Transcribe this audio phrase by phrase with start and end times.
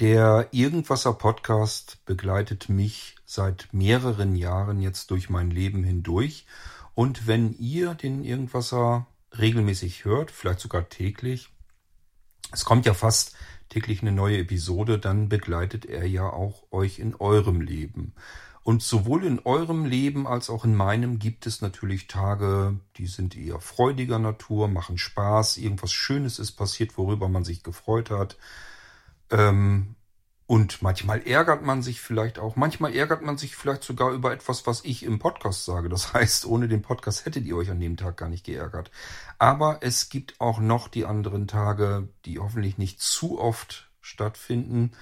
[0.00, 6.46] Der Irgendwasser Podcast begleitet mich seit mehreren Jahren jetzt durch mein Leben hindurch.
[6.96, 9.06] Und wenn ihr den Irgendwasser
[9.38, 11.48] regelmäßig hört, vielleicht sogar täglich,
[12.50, 13.36] es kommt ja fast
[13.68, 18.14] täglich eine neue Episode, dann begleitet er ja auch euch in eurem Leben.
[18.64, 23.36] Und sowohl in eurem Leben als auch in meinem gibt es natürlich Tage, die sind
[23.36, 28.36] eher freudiger Natur, machen Spaß, irgendwas Schönes ist passiert, worüber man sich gefreut hat.
[29.30, 29.96] Ähm,
[30.46, 32.54] und manchmal ärgert man sich vielleicht auch.
[32.54, 35.88] Manchmal ärgert man sich vielleicht sogar über etwas, was ich im Podcast sage.
[35.88, 38.90] Das heißt, ohne den Podcast hättet ihr euch an dem Tag gar nicht geärgert.
[39.38, 44.92] Aber es gibt auch noch die anderen Tage, die hoffentlich nicht zu oft stattfinden.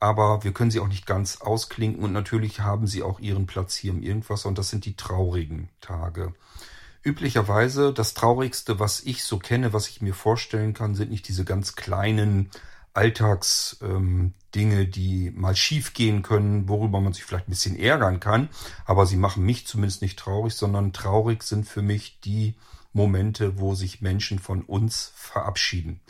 [0.00, 2.02] Aber wir können sie auch nicht ganz ausklinken.
[2.02, 4.44] Und natürlich haben sie auch ihren Platz hier im Irgendwas.
[4.44, 6.34] Und das sind die traurigen Tage.
[7.02, 11.44] Üblicherweise das Traurigste, was ich so kenne, was ich mir vorstellen kann, sind nicht diese
[11.44, 12.50] ganz kleinen
[12.94, 18.48] Alltagsdinge, ähm, die mal schief gehen können, worüber man sich vielleicht ein bisschen ärgern kann.
[18.84, 22.54] Aber sie machen mich zumindest nicht traurig, sondern traurig sind für mich die
[22.92, 26.00] Momente, wo sich Menschen von uns verabschieden.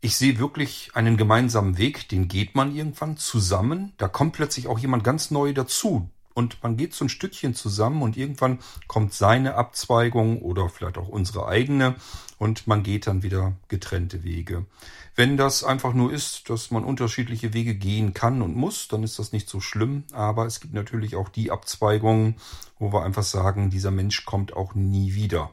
[0.00, 3.92] Ich sehe wirklich einen gemeinsamen Weg, den geht man irgendwann zusammen.
[3.96, 8.02] Da kommt plötzlich auch jemand ganz neu dazu, und man geht so ein Stückchen zusammen
[8.02, 11.94] und irgendwann kommt seine Abzweigung oder vielleicht auch unsere eigene
[12.38, 14.66] und man geht dann wieder getrennte Wege.
[15.14, 19.18] Wenn das einfach nur ist, dass man unterschiedliche Wege gehen kann und muss, dann ist
[19.18, 20.04] das nicht so schlimm.
[20.12, 22.36] Aber es gibt natürlich auch die Abzweigungen,
[22.78, 25.50] wo wir einfach sagen, dieser Mensch kommt auch nie wieder.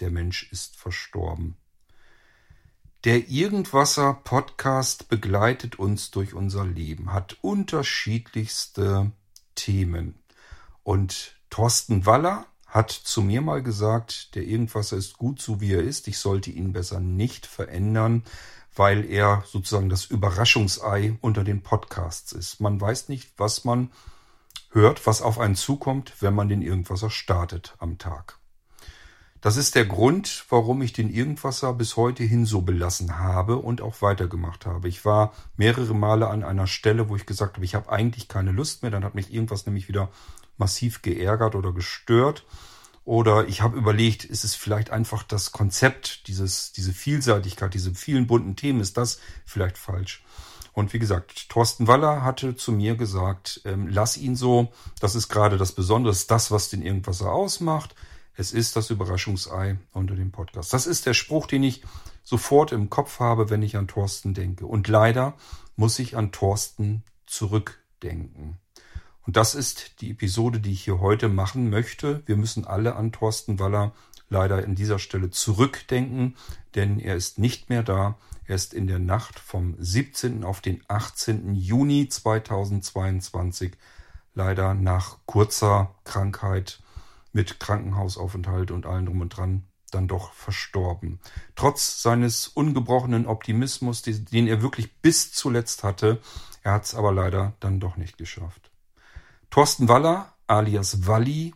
[0.00, 1.56] Der Mensch ist verstorben.
[3.04, 9.10] Der Irgendwasser Podcast begleitet uns durch unser Leben, hat unterschiedlichste
[9.56, 10.14] Themen.
[10.84, 15.82] Und Thorsten Waller hat zu mir mal gesagt, der Irgendwasser ist gut so wie er
[15.82, 18.24] ist, ich sollte ihn besser nicht verändern,
[18.74, 22.60] weil er sozusagen das Überraschungsei unter den Podcasts ist.
[22.60, 23.90] Man weiß nicht, was man
[24.70, 28.38] hört, was auf einen zukommt, wenn man den Irgendwasser startet am Tag.
[29.42, 33.82] Das ist der Grund, warum ich den Irgendwasser bis heute hin so belassen habe und
[33.82, 34.88] auch weitergemacht habe.
[34.88, 38.52] Ich war mehrere Male an einer Stelle, wo ich gesagt habe, ich habe eigentlich keine
[38.52, 38.90] Lust mehr.
[38.90, 40.08] Dann hat mich irgendwas nämlich wieder
[40.56, 42.44] massiv geärgert oder gestört.
[43.04, 48.28] Oder ich habe überlegt, ist es vielleicht einfach das Konzept, dieses, diese Vielseitigkeit, diese vielen
[48.28, 50.22] bunten Themen, ist das vielleicht falsch?
[50.72, 55.28] Und wie gesagt, Thorsten Waller hatte zu mir gesagt, ähm, lass ihn so, das ist
[55.28, 57.94] gerade das Besondere, das ist das, was den Irgendwas ausmacht.
[58.34, 60.72] Es ist das Überraschungsei unter dem Podcast.
[60.72, 61.82] Das ist der Spruch, den ich
[62.24, 64.64] sofort im Kopf habe, wenn ich an Thorsten denke.
[64.64, 65.34] Und leider
[65.76, 68.58] muss ich an Thorsten zurückdenken.
[69.24, 72.22] Und das ist die Episode, die ich hier heute machen möchte.
[72.26, 73.92] Wir müssen alle an Thorsten Waller
[74.28, 76.36] leider in dieser Stelle zurückdenken,
[76.74, 78.18] denn er ist nicht mehr da.
[78.46, 80.42] Er ist in der Nacht vom 17.
[80.42, 81.54] auf den 18.
[81.54, 83.72] Juni 2022
[84.34, 86.82] leider nach kurzer Krankheit
[87.32, 91.20] mit Krankenhausaufenthalt und allem drum und dran dann doch verstorben.
[91.54, 96.20] Trotz seines ungebrochenen Optimismus, den er wirklich bis zuletzt hatte,
[96.62, 98.71] er hat es aber leider dann doch nicht geschafft.
[99.52, 101.52] Thorsten Waller alias Walli,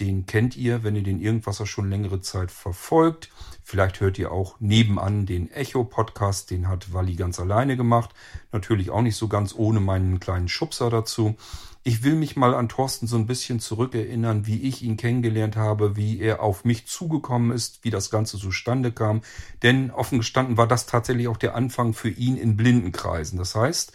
[0.00, 3.30] den kennt ihr, wenn ihr den Irgendwasser schon längere Zeit verfolgt.
[3.62, 8.10] Vielleicht hört ihr auch nebenan den Echo-Podcast, den hat Walli ganz alleine gemacht.
[8.50, 11.36] Natürlich auch nicht so ganz ohne meinen kleinen Schubser dazu.
[11.84, 15.94] Ich will mich mal an Thorsten so ein bisschen zurückerinnern, wie ich ihn kennengelernt habe,
[15.94, 19.20] wie er auf mich zugekommen ist, wie das Ganze zustande kam.
[19.62, 23.38] Denn offen gestanden war das tatsächlich auch der Anfang für ihn in Blindenkreisen.
[23.38, 23.92] Das heißt,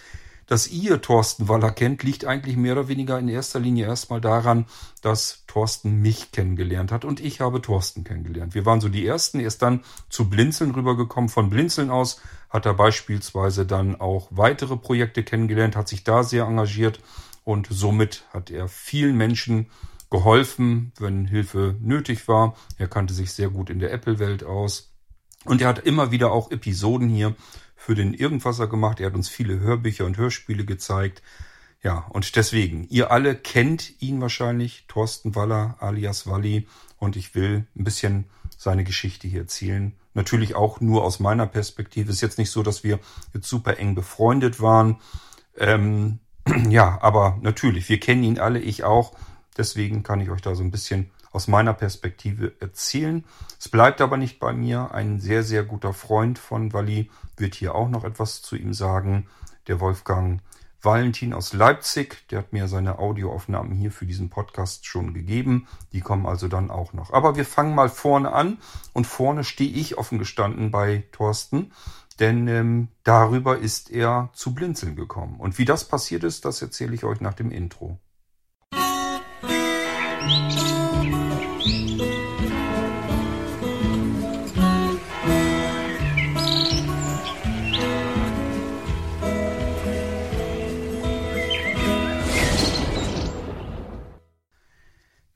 [0.51, 4.65] dass ihr Thorsten Waller kennt, liegt eigentlich mehr oder weniger in erster Linie erstmal daran,
[5.01, 8.53] dass Thorsten mich kennengelernt hat und ich habe Thorsten kennengelernt.
[8.53, 9.79] Wir waren so die Ersten, erst dann
[10.09, 11.29] zu Blinzeln rübergekommen.
[11.29, 12.19] Von Blinzeln aus
[12.49, 16.99] hat er beispielsweise dann auch weitere Projekte kennengelernt, hat sich da sehr engagiert
[17.45, 19.67] und somit hat er vielen Menschen
[20.09, 22.57] geholfen, wenn Hilfe nötig war.
[22.77, 24.89] Er kannte sich sehr gut in der Apple-Welt aus.
[25.45, 27.35] Und er hat immer wieder auch Episoden hier
[27.81, 28.99] für den Irgendwasser gemacht.
[28.99, 31.23] Er hat uns viele Hörbücher und Hörspiele gezeigt.
[31.81, 36.67] Ja, und deswegen, ihr alle kennt ihn wahrscheinlich, Thorsten Waller alias Walli.
[36.99, 38.25] Und ich will ein bisschen
[38.55, 39.93] seine Geschichte hier erzählen.
[40.13, 42.11] Natürlich auch nur aus meiner Perspektive.
[42.11, 42.99] Ist jetzt nicht so, dass wir
[43.33, 44.97] jetzt super eng befreundet waren.
[45.57, 46.19] Ähm,
[46.69, 49.13] ja, aber natürlich, wir kennen ihn alle, ich auch.
[49.57, 53.23] Deswegen kann ich euch da so ein bisschen aus meiner Perspektive erzählen.
[53.59, 54.91] Es bleibt aber nicht bei mir.
[54.91, 59.27] Ein sehr, sehr guter Freund von Wally wird hier auch noch etwas zu ihm sagen.
[59.67, 60.41] Der Wolfgang
[60.81, 65.67] Valentin aus Leipzig, der hat mir seine Audioaufnahmen hier für diesen Podcast schon gegeben.
[65.93, 67.13] Die kommen also dann auch noch.
[67.13, 68.57] Aber wir fangen mal vorne an
[68.93, 71.71] und vorne stehe ich offen gestanden bei Thorsten,
[72.19, 75.39] denn ähm, darüber ist er zu blinzeln gekommen.
[75.39, 77.99] Und wie das passiert ist, das erzähle ich euch nach dem Intro.
[80.23, 80.60] Musik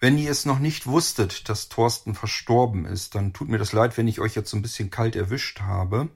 [0.06, 3.98] Wenn ihr es noch nicht wusstet, dass Thorsten verstorben ist, dann tut mir das leid,
[3.98, 6.10] wenn ich euch jetzt so ein bisschen kalt erwischt habe.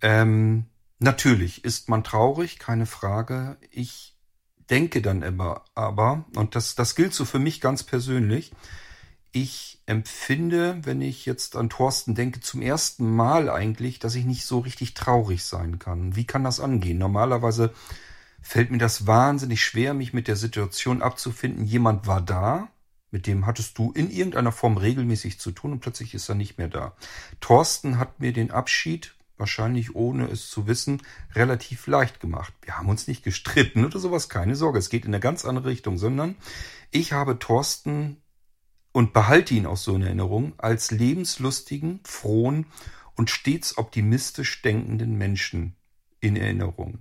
[0.00, 0.66] Ähm,
[1.00, 3.56] natürlich ist man traurig, keine Frage.
[3.72, 4.16] Ich
[4.70, 8.52] denke dann immer, aber, und das, das gilt so für mich ganz persönlich,
[9.32, 14.46] ich empfinde, wenn ich jetzt an Thorsten denke, zum ersten Mal eigentlich, dass ich nicht
[14.46, 16.14] so richtig traurig sein kann.
[16.14, 16.98] Wie kann das angehen?
[16.98, 17.74] Normalerweise
[18.40, 21.64] fällt mir das wahnsinnig schwer, mich mit der Situation abzufinden.
[21.64, 22.68] Jemand war da,
[23.10, 26.58] mit dem hattest du in irgendeiner Form regelmäßig zu tun und plötzlich ist er nicht
[26.58, 26.94] mehr da.
[27.40, 31.02] Thorsten hat mir den Abschied, wahrscheinlich ohne es zu wissen,
[31.34, 32.52] relativ leicht gemacht.
[32.62, 34.78] Wir haben uns nicht gestritten oder sowas, keine Sorge.
[34.78, 36.36] Es geht in eine ganz andere Richtung, sondern
[36.90, 38.18] ich habe Thorsten
[38.92, 42.66] und behalte ihn auch so in Erinnerung als lebenslustigen, frohen
[43.14, 45.76] und stets optimistisch denkenden Menschen
[46.20, 47.00] in Erinnerung.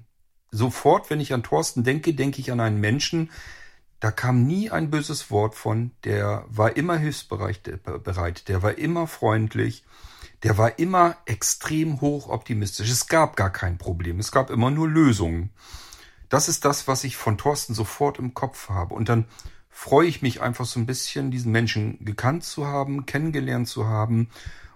[0.52, 3.32] Sofort, wenn ich an Thorsten denke, denke ich an einen Menschen,
[4.00, 7.68] da kam nie ein böses Wort von, der war immer hilfsbereit,
[8.48, 9.84] der war immer freundlich,
[10.44, 12.90] der war immer extrem hoch optimistisch.
[12.90, 15.50] Es gab gar kein Problem, es gab immer nur Lösungen.
[16.30, 18.94] Das ist das, was ich von Thorsten sofort im Kopf habe.
[18.94, 19.26] Und dann
[19.70, 24.30] freue ich mich einfach so ein bisschen, diesen Menschen gekannt zu haben, kennengelernt zu haben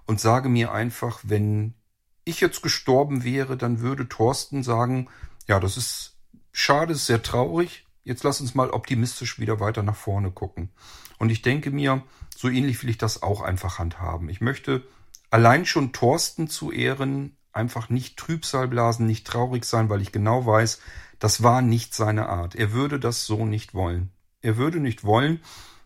[0.06, 1.76] und sage mir einfach, wenn
[2.24, 5.10] ich jetzt gestorben wäre, dann würde Thorsten sagen,
[5.48, 6.18] ja, das ist
[6.52, 10.70] schade, ist sehr traurig, jetzt lass uns mal optimistisch wieder weiter nach vorne gucken.
[11.18, 12.04] Und ich denke mir,
[12.36, 14.30] so ähnlich will ich das auch einfach handhaben.
[14.30, 14.84] Ich möchte
[15.30, 20.46] allein schon Thorsten zu Ehren einfach nicht Trübsal blasen, nicht traurig sein, weil ich genau
[20.46, 20.80] weiß,
[21.20, 22.56] das war nicht seine Art.
[22.56, 24.12] Er würde das so nicht wollen.
[24.42, 25.42] Er würde nicht wollen,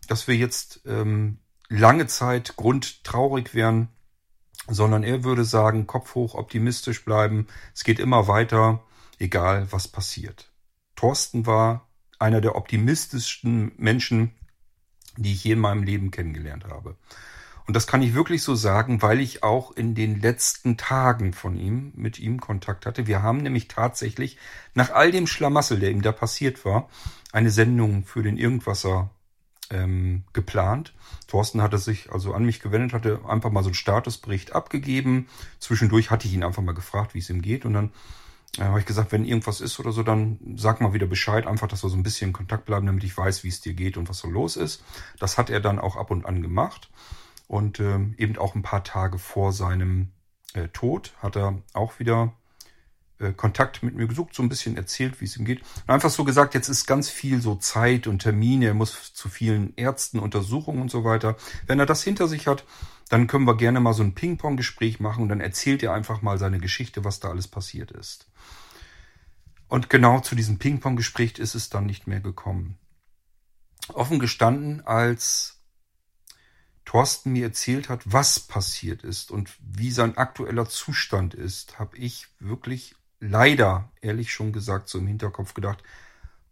[0.07, 3.89] dass wir jetzt ähm, lange Zeit grundtraurig wären,
[4.67, 8.83] sondern er würde sagen, Kopf hoch, optimistisch bleiben, es geht immer weiter,
[9.19, 10.51] egal was passiert.
[10.95, 11.87] Thorsten war
[12.19, 14.31] einer der optimistischsten Menschen,
[15.17, 16.95] die ich je in meinem Leben kennengelernt habe.
[17.67, 21.57] Und das kann ich wirklich so sagen, weil ich auch in den letzten Tagen von
[21.57, 23.07] ihm, mit ihm Kontakt hatte.
[23.07, 24.37] Wir haben nämlich tatsächlich
[24.75, 26.89] nach all dem Schlamassel, der ihm da passiert war,
[27.31, 29.09] eine Sendung für den Irgendwasser
[29.71, 30.93] ähm, geplant.
[31.27, 35.27] Thorsten hatte sich also an mich gewendet, hatte einfach mal so einen Statusbericht abgegeben.
[35.59, 37.65] Zwischendurch hatte ich ihn einfach mal gefragt, wie es ihm geht.
[37.65, 37.91] Und dann
[38.57, 41.67] da habe ich gesagt, wenn irgendwas ist oder so, dann sag mal wieder Bescheid, einfach,
[41.67, 43.97] dass wir so ein bisschen in Kontakt bleiben, damit ich weiß, wie es dir geht
[43.97, 44.83] und was so los ist.
[45.19, 46.89] Das hat er dann auch ab und an gemacht.
[47.47, 50.11] Und äh, eben auch ein paar Tage vor seinem
[50.53, 52.33] äh, Tod hat er auch wieder
[53.19, 55.61] äh, Kontakt mit mir gesucht, so ein bisschen erzählt, wie es ihm geht.
[55.61, 59.29] Und einfach so gesagt, jetzt ist ganz viel so Zeit und Termine, er muss zu
[59.29, 61.37] vielen Ärzten, Untersuchungen und so weiter.
[61.67, 62.65] Wenn er das hinter sich hat,
[63.09, 66.37] dann können wir gerne mal so ein Ping-Pong-Gespräch machen und dann erzählt er einfach mal
[66.37, 68.27] seine Geschichte, was da alles passiert ist.
[69.67, 72.77] Und genau zu diesem Ping-Pong-Gespräch ist es dann nicht mehr gekommen.
[73.89, 75.61] Offen gestanden, als
[76.85, 82.27] Thorsten mir erzählt hat, was passiert ist und wie sein aktueller Zustand ist, habe ich
[82.39, 85.83] wirklich leider, ehrlich schon gesagt, so im Hinterkopf gedacht,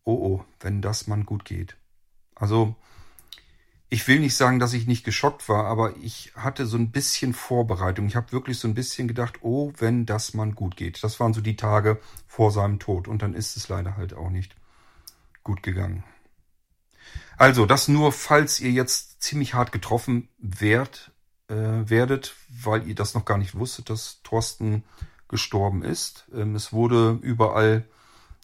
[0.04, 1.78] oh oh, wenn das man gut geht.
[2.36, 2.76] Also
[3.94, 7.32] ich will nicht sagen, dass ich nicht geschockt war, aber ich hatte so ein bisschen
[7.32, 8.08] Vorbereitung.
[8.08, 11.04] Ich habe wirklich so ein bisschen gedacht, oh, wenn das man gut geht.
[11.04, 14.32] Das waren so die Tage vor seinem Tod und dann ist es leider halt auch
[14.32, 14.56] nicht
[15.44, 16.04] gut gegangen.
[17.38, 21.12] Also, das nur, falls ihr jetzt ziemlich hart getroffen werdet,
[21.48, 24.84] äh, werdet, weil ihr das noch gar nicht wusstet, dass Thorsten
[25.28, 26.26] gestorben ist.
[26.34, 27.86] Ähm, es wurde überall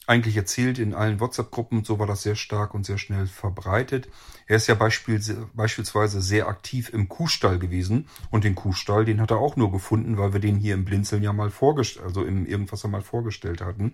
[0.10, 1.84] eigentlich erzählt in allen WhatsApp-Gruppen.
[1.84, 4.10] So war das sehr stark und sehr schnell verbreitet.
[4.48, 8.08] Er ist ja beispielsweise sehr aktiv im Kuhstall gewesen.
[8.32, 11.22] Und den Kuhstall, den hat er auch nur gefunden, weil wir den hier im Blinzeln
[11.22, 13.94] ja mal vorgestellt, also im irgendwas einmal vorgestellt hatten.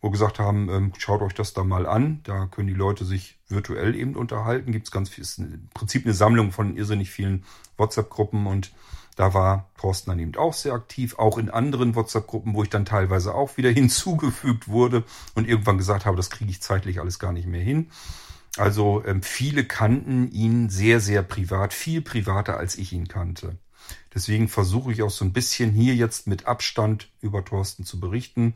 [0.00, 2.20] Wo gesagt haben, ähm, schaut euch das da mal an.
[2.24, 4.72] Da können die Leute sich virtuell eben unterhalten.
[4.72, 7.44] Gibt es ganz viel, ist im Prinzip eine Sammlung von irrsinnig vielen
[7.76, 8.72] WhatsApp-Gruppen und
[9.16, 12.84] da war Thorsten dann eben auch sehr aktiv, auch in anderen WhatsApp-Gruppen, wo ich dann
[12.84, 15.04] teilweise auch wieder hinzugefügt wurde
[15.34, 17.90] und irgendwann gesagt habe, das kriege ich zeitlich alles gar nicht mehr hin.
[18.56, 23.58] Also ähm, viele kannten ihn sehr, sehr privat, viel privater als ich ihn kannte.
[24.14, 28.54] Deswegen versuche ich auch so ein bisschen hier jetzt mit Abstand über Thorsten zu berichten.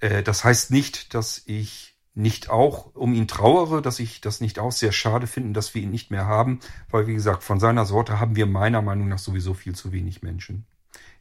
[0.00, 1.87] Äh, das heißt nicht, dass ich
[2.18, 5.82] nicht auch um ihn trauere, dass ich das nicht auch sehr schade finde, dass wir
[5.82, 6.58] ihn nicht mehr haben,
[6.90, 10.20] weil wie gesagt, von seiner Sorte haben wir meiner Meinung nach sowieso viel zu wenig
[10.20, 10.66] Menschen.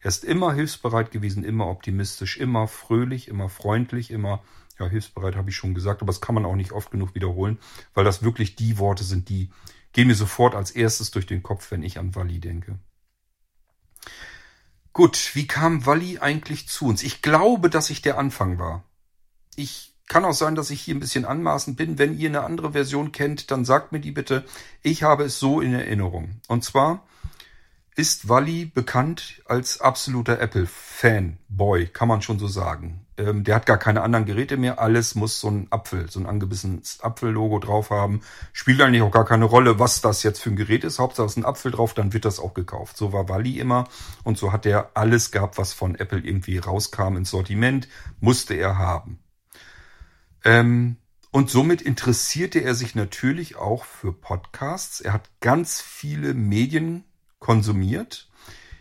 [0.01, 4.41] Er ist immer hilfsbereit gewesen, immer optimistisch, immer fröhlich, immer freundlich, immer,
[4.79, 7.59] ja, hilfsbereit habe ich schon gesagt, aber das kann man auch nicht oft genug wiederholen,
[7.93, 9.51] weil das wirklich die Worte sind, die
[9.93, 12.79] gehen mir sofort als erstes durch den Kopf, wenn ich an Wally denke.
[14.93, 17.03] Gut, wie kam Wally eigentlich zu uns?
[17.03, 18.83] Ich glaube, dass ich der Anfang war.
[19.55, 21.97] Ich kann auch sein, dass ich hier ein bisschen anmaßend bin.
[21.99, 24.45] Wenn ihr eine andere Version kennt, dann sagt mir die bitte.
[24.81, 26.41] Ich habe es so in Erinnerung.
[26.47, 27.03] Und zwar
[27.97, 33.07] ist Wally bekannt als absoluter Apple-Fanboy, kann man schon so sagen.
[33.17, 34.79] Ähm, der hat gar keine anderen Geräte mehr.
[34.79, 38.21] Alles muss so ein Apfel, so ein angebissenes Apfel-Logo drauf haben.
[38.53, 40.99] Spielt eigentlich auch gar keine Rolle, was das jetzt für ein Gerät ist.
[40.99, 42.97] Hauptsache es ist ein Apfel drauf, dann wird das auch gekauft.
[42.97, 43.87] So war Wally immer.
[44.23, 47.87] Und so hat er alles gehabt, was von Apple irgendwie rauskam ins Sortiment,
[48.19, 49.17] musste er haben.
[50.47, 50.95] Ähm,
[51.31, 55.01] und somit interessierte er sich natürlich auch für Podcasts.
[55.01, 57.03] Er hat ganz viele Medien
[57.39, 58.29] konsumiert.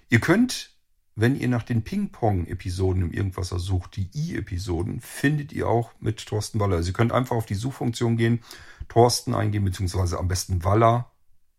[0.09, 0.71] Ihr könnt,
[1.17, 6.61] wenn ihr nach den Ping-Pong-Episoden im Irgendwasser sucht, die I-Episoden, findet ihr auch mit Thorsten
[6.61, 6.77] Waller.
[6.77, 8.45] Also ihr könnt einfach auf die Suchfunktion gehen,
[8.89, 11.11] Thorsten eingeben, beziehungsweise am besten Waller.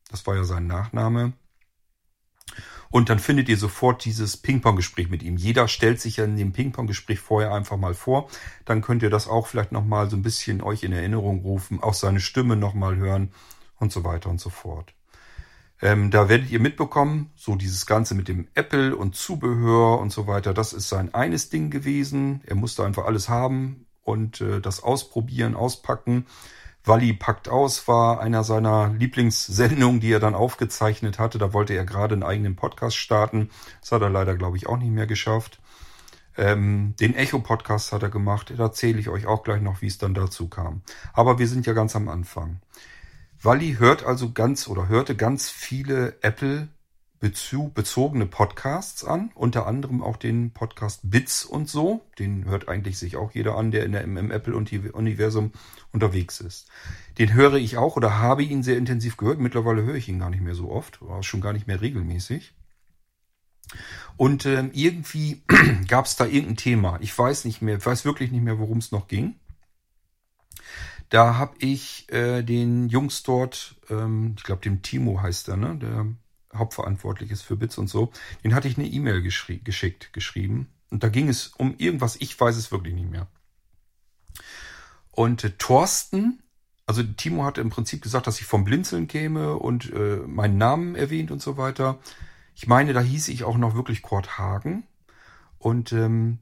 [0.10, 1.34] Das war ja sein Nachname.
[2.90, 5.38] Und dann findet ihr sofort dieses Ping-Pong-Gespräch mit ihm.
[5.38, 8.30] Jeder stellt sich ja in dem Ping-Pong-Gespräch vorher einfach mal vor.
[8.66, 11.94] Dann könnt ihr das auch vielleicht nochmal so ein bisschen euch in Erinnerung rufen, auch
[11.94, 13.32] seine Stimme nochmal hören
[13.80, 14.94] und so weiter und so fort.
[15.82, 20.26] Ähm, da werdet ihr mitbekommen, so dieses Ganze mit dem Apple und Zubehör und so
[20.26, 22.42] weiter, das ist sein eines Ding gewesen.
[22.46, 26.26] Er musste einfach alles haben und äh, das ausprobieren, auspacken.
[26.88, 31.38] Walli packt aus war einer seiner Lieblingssendungen, die er dann aufgezeichnet hatte.
[31.38, 33.50] Da wollte er gerade einen eigenen Podcast starten.
[33.82, 35.60] Das hat er leider, glaube ich, auch nicht mehr geschafft.
[36.38, 38.54] Ähm, den Echo-Podcast hat er gemacht.
[38.56, 40.82] Da erzähle ich euch auch gleich noch, wie es dann dazu kam.
[41.14, 42.62] Aber wir sind ja ganz am Anfang.
[43.42, 46.70] Walli hört also ganz oder hörte ganz viele Apple
[47.20, 52.06] bezogene Podcasts an, unter anderem auch den Podcast Bits und so.
[52.20, 55.52] Den hört eigentlich sich auch jeder an, der in der, im Apple-Universum
[55.92, 56.68] unterwegs ist.
[57.18, 59.40] Den höre ich auch oder habe ihn sehr intensiv gehört.
[59.40, 62.54] Mittlerweile höre ich ihn gar nicht mehr so oft, war schon gar nicht mehr regelmäßig.
[64.16, 65.42] Und äh, irgendwie
[65.88, 67.00] gab es da irgendein Thema.
[67.02, 69.36] Ich weiß nicht mehr, ich weiß wirklich nicht mehr, worum es noch ging.
[71.10, 75.78] Da habe ich äh, den Jungs dort, ähm, ich glaube, dem Timo heißt er, ne?
[75.78, 76.06] Der
[76.54, 78.12] hauptverantwortlich ist für Bits und so,
[78.44, 80.68] den hatte ich eine E-Mail geschrie geschickt, geschrieben.
[80.90, 83.28] Und da ging es um irgendwas, ich weiß es wirklich nicht mehr.
[85.12, 86.44] Und äh, Thorsten,
[86.86, 90.96] also Timo hatte im Prinzip gesagt, dass ich vom Blinzeln käme und äh, meinen Namen
[90.96, 92.00] erwähnt und so weiter.
[92.56, 94.88] Ich meine, da hieß ich auch noch wirklich Kurt Hagen.
[95.58, 96.40] Und ähm,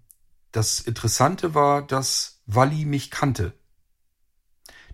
[0.52, 3.54] das Interessante war, dass Walli mich kannte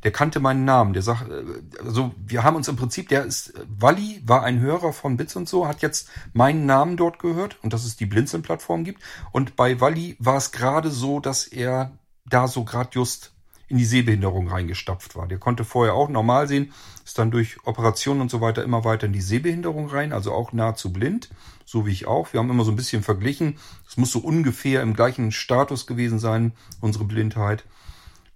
[0.03, 0.93] der kannte meinen Namen.
[0.93, 1.43] Der sagt, äh,
[1.83, 5.47] also wir haben uns im Prinzip, der ist, Walli war ein Hörer von Bits und
[5.47, 9.01] so, hat jetzt meinen Namen dort gehört und dass es die Blinzeln-Plattform gibt.
[9.31, 11.91] Und bei Walli war es gerade so, dass er
[12.25, 13.33] da so gerade just
[13.71, 15.27] in die Sehbehinderung reingestapft war.
[15.27, 16.73] Der konnte vorher auch normal sehen,
[17.05, 20.51] ist dann durch Operationen und so weiter immer weiter in die Sehbehinderung rein, also auch
[20.51, 21.29] nahezu blind,
[21.63, 22.33] so wie ich auch.
[22.33, 23.57] Wir haben immer so ein bisschen verglichen.
[23.87, 27.63] Es muss so ungefähr im gleichen Status gewesen sein, unsere Blindheit.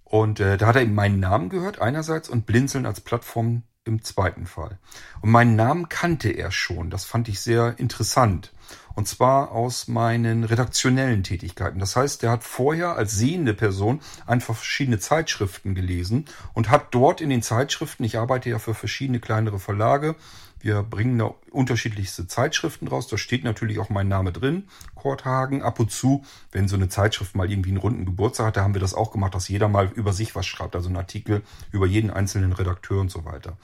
[0.08, 4.02] Und äh, da hat er eben meinen Namen gehört einerseits und Blinzeln als Plattform im
[4.02, 4.78] zweiten Fall.
[5.20, 6.90] Und meinen Namen kannte er schon.
[6.90, 8.52] Das fand ich sehr interessant.
[8.94, 11.80] Und zwar aus meinen redaktionellen Tätigkeiten.
[11.80, 17.20] Das heißt, er hat vorher als sehende Person einfach verschiedene Zeitschriften gelesen und hat dort
[17.20, 20.14] in den Zeitschriften, ich arbeite ja für verschiedene kleinere Verlage,
[20.60, 23.06] wir bringen da unterschiedlichste Zeitschriften raus.
[23.06, 25.62] Da steht natürlich auch mein Name drin, Kurt Hagen.
[25.62, 28.74] Ab und zu, wenn so eine Zeitschrift mal irgendwie einen runden Geburtstag hat, da haben
[28.74, 30.74] wir das auch gemacht, dass jeder mal über sich was schreibt.
[30.74, 33.56] Also ein Artikel über jeden einzelnen Redakteur und so weiter.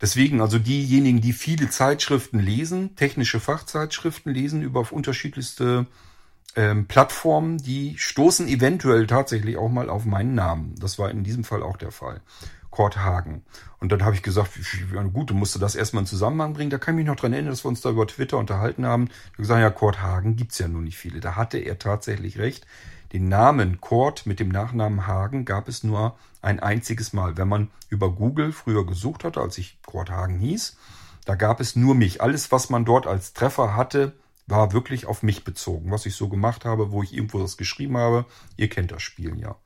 [0.00, 5.86] Deswegen, also diejenigen, die viele Zeitschriften lesen, technische Fachzeitschriften lesen über unterschiedlichste
[6.54, 10.74] ähm, Plattformen, die stoßen eventuell tatsächlich auch mal auf meinen Namen.
[10.78, 12.20] Das war in diesem Fall auch der Fall.
[12.76, 13.42] Kurt Hagen.
[13.78, 14.50] Und dann habe ich gesagt,
[15.14, 16.68] gut, du musst das erstmal in Zusammenhang bringen.
[16.68, 19.08] Da kann ich mich noch dran erinnern, dass wir uns da über Twitter unterhalten haben.
[19.08, 21.20] Da gesagt, ja, Kurt Hagen gibt's ja nur nicht viele.
[21.20, 22.66] Da hatte er tatsächlich recht.
[23.14, 27.38] Den Namen Kurt mit dem Nachnamen Hagen gab es nur ein einziges Mal.
[27.38, 30.76] Wenn man über Google früher gesucht hatte, als ich Kurt Hagen hieß,
[31.24, 32.20] da gab es nur mich.
[32.20, 34.12] Alles, was man dort als Treffer hatte,
[34.46, 35.90] war wirklich auf mich bezogen.
[35.90, 38.26] Was ich so gemacht habe, wo ich irgendwo das geschrieben habe.
[38.58, 39.56] Ihr kennt das Spiel ja.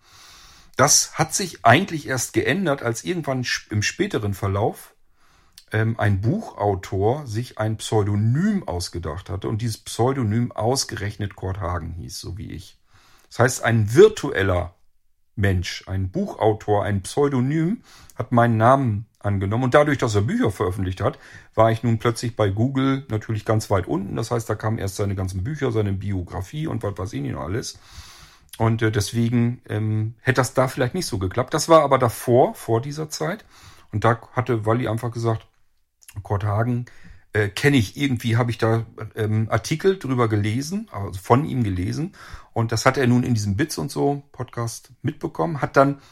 [0.77, 4.95] Das hat sich eigentlich erst geändert, als irgendwann im späteren Verlauf
[5.73, 12.19] ähm, ein Buchautor sich ein Pseudonym ausgedacht hatte und dieses Pseudonym ausgerechnet Kurt Hagen hieß,
[12.19, 12.79] so wie ich.
[13.29, 14.75] Das heißt, ein virtueller
[15.37, 17.83] Mensch, ein Buchautor, ein Pseudonym
[18.17, 19.65] hat meinen Namen angenommen.
[19.65, 21.19] Und dadurch, dass er Bücher veröffentlicht hat,
[21.55, 24.17] war ich nun plötzlich bei Google natürlich ganz weit unten.
[24.17, 27.43] Das heißt, da kamen erst seine ganzen Bücher, seine Biografie und was weiß ich noch
[27.43, 27.79] alles.
[28.61, 31.55] Und äh, deswegen ähm, hätte das da vielleicht nicht so geklappt.
[31.55, 33.47] Das war aber davor, vor dieser Zeit.
[33.91, 35.47] Und da hatte Walli einfach gesagt,
[36.23, 36.85] Kurt Hagen
[37.33, 42.13] äh, kenne ich irgendwie, habe ich da ähm, Artikel drüber gelesen, also von ihm gelesen.
[42.53, 46.03] Und das hat er nun in diesem Bits und so Podcast mitbekommen, hat dann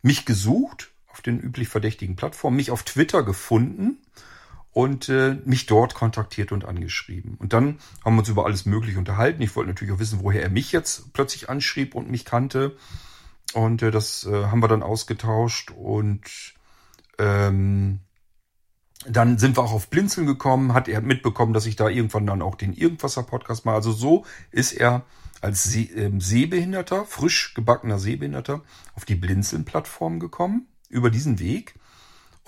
[0.00, 3.98] mich gesucht auf den üblich verdächtigen Plattformen, mich auf Twitter gefunden
[4.72, 7.36] und äh, mich dort kontaktiert und angeschrieben.
[7.38, 9.42] Und dann haben wir uns über alles Mögliche unterhalten.
[9.42, 12.76] Ich wollte natürlich auch wissen, woher er mich jetzt plötzlich anschrieb und mich kannte.
[13.54, 16.54] Und äh, das äh, haben wir dann ausgetauscht und
[17.18, 18.00] ähm,
[19.06, 22.42] dann sind wir auch auf Blinzeln gekommen, hat er mitbekommen, dass ich da irgendwann dann
[22.42, 23.74] auch den Irgendwasser-Podcast mal.
[23.74, 25.04] Also so ist er
[25.40, 28.62] als See, äh, Sehbehinderter, frisch gebackener Sehbehinderter,
[28.94, 31.74] auf die Blinzeln-Plattform gekommen, über diesen Weg.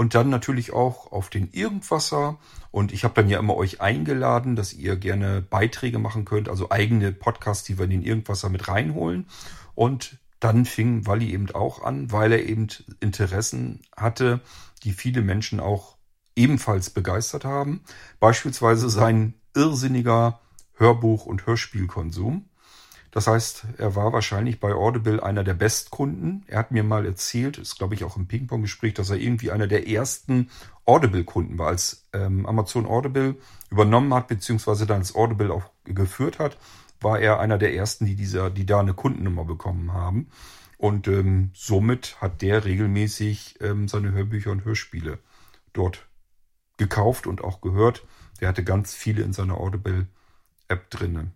[0.01, 2.39] Und dann natürlich auch auf den Irgendwasser.
[2.71, 6.71] Und ich habe dann ja immer euch eingeladen, dass ihr gerne Beiträge machen könnt, also
[6.71, 9.27] eigene Podcasts, die wir in den Irgendwasser mit reinholen.
[9.75, 12.69] Und dann fing Walli eben auch an, weil er eben
[13.01, 14.41] Interessen hatte,
[14.85, 15.99] die viele Menschen auch
[16.35, 17.83] ebenfalls begeistert haben.
[18.21, 20.41] Beispielsweise sein irrsinniger
[20.79, 22.49] Hörbuch- und Hörspielkonsum.
[23.11, 26.45] Das heißt, er war wahrscheinlich bei Audible einer der Bestkunden.
[26.47, 29.67] Er hat mir mal erzählt, ist glaube ich auch im Ping-Pong-Gespräch, dass er irgendwie einer
[29.67, 30.51] der ersten
[30.85, 33.37] Audible-Kunden war, als ähm, Amazon Audible
[33.71, 36.57] übernommen hat, beziehungsweise dann das Audible auch geführt hat,
[37.01, 40.29] war er einer der ersten, die dieser, die da eine Kundennummer bekommen haben.
[40.79, 45.19] Und ähm, somit hat der regelmäßig ähm, seine Hörbücher und Hörspiele
[45.73, 46.07] dort
[46.79, 48.07] gekauft und auch gehört.
[48.41, 51.35] Der hatte ganz viele in seiner Audible-App drinnen.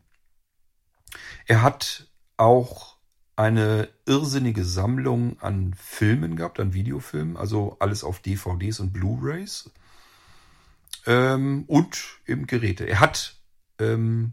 [1.47, 2.97] Er hat auch
[3.37, 9.71] eine irrsinnige Sammlung an Filmen gehabt, an Videofilmen, also alles auf DVDs und Blu-rays
[11.07, 12.85] ähm, und eben Geräte.
[12.85, 13.37] Er hat
[13.79, 14.33] ähm,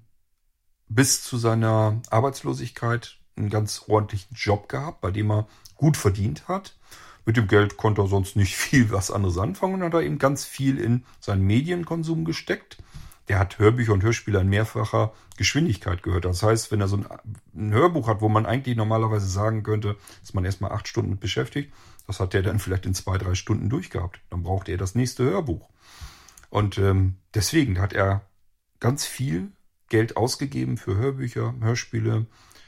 [0.88, 6.75] bis zu seiner Arbeitslosigkeit einen ganz ordentlichen Job gehabt, bei dem er gut verdient hat.
[7.25, 10.19] Mit dem Geld konnte er sonst nicht viel was anderes anfangen und hat er eben
[10.19, 12.77] ganz viel in seinen Medienkonsum gesteckt.
[13.32, 16.26] Der hat Hörbücher und Hörspiele in mehrfacher Geschwindigkeit gehört.
[16.26, 17.06] Das heißt, wenn er so ein,
[17.56, 21.22] ein Hörbuch hat, wo man eigentlich normalerweise sagen könnte, dass man erstmal acht Stunden mit
[21.22, 21.74] beschäftigt,
[22.08, 24.20] das hat der dann vielleicht in zwei, drei Stunden durchgehabt.
[24.30, 25.70] Dann braucht er das nächste Hörbuch.
[26.50, 28.24] Und ähm, deswegen hat er
[28.82, 29.54] ganz viel
[29.88, 32.26] Geld ausgegeben für Hörbücher, Hörspiele,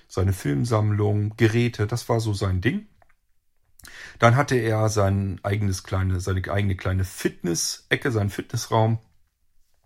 [0.07, 1.87] seine Filmsammlung, Geräte.
[1.87, 2.87] Das war so sein Ding.
[4.17, 8.99] Dann hatte er sein eigenes kleine, seine eigene kleine Fitness-Ecke, seinen Fitnessraum.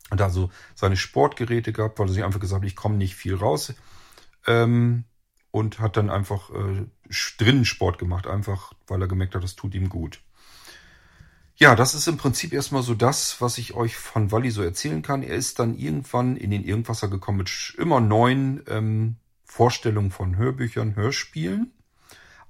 [0.10, 3.16] Und da so seine Sportgeräte gehabt, weil er sich einfach gesagt hat, ich komme nicht
[3.16, 3.74] viel raus.
[4.46, 5.04] Ähm,
[5.52, 6.86] und hat dann einfach äh,
[7.38, 10.22] drinnen Sport gemacht, einfach weil er gemerkt hat, das tut ihm gut.
[11.56, 15.02] Ja, das ist im Prinzip erstmal so das, was ich euch von Wally so erzählen
[15.02, 15.24] kann.
[15.24, 20.96] Er ist dann irgendwann in den Irgendwasser gekommen mit immer neuen ähm, Vorstellungen von Hörbüchern,
[20.96, 21.74] Hörspielen.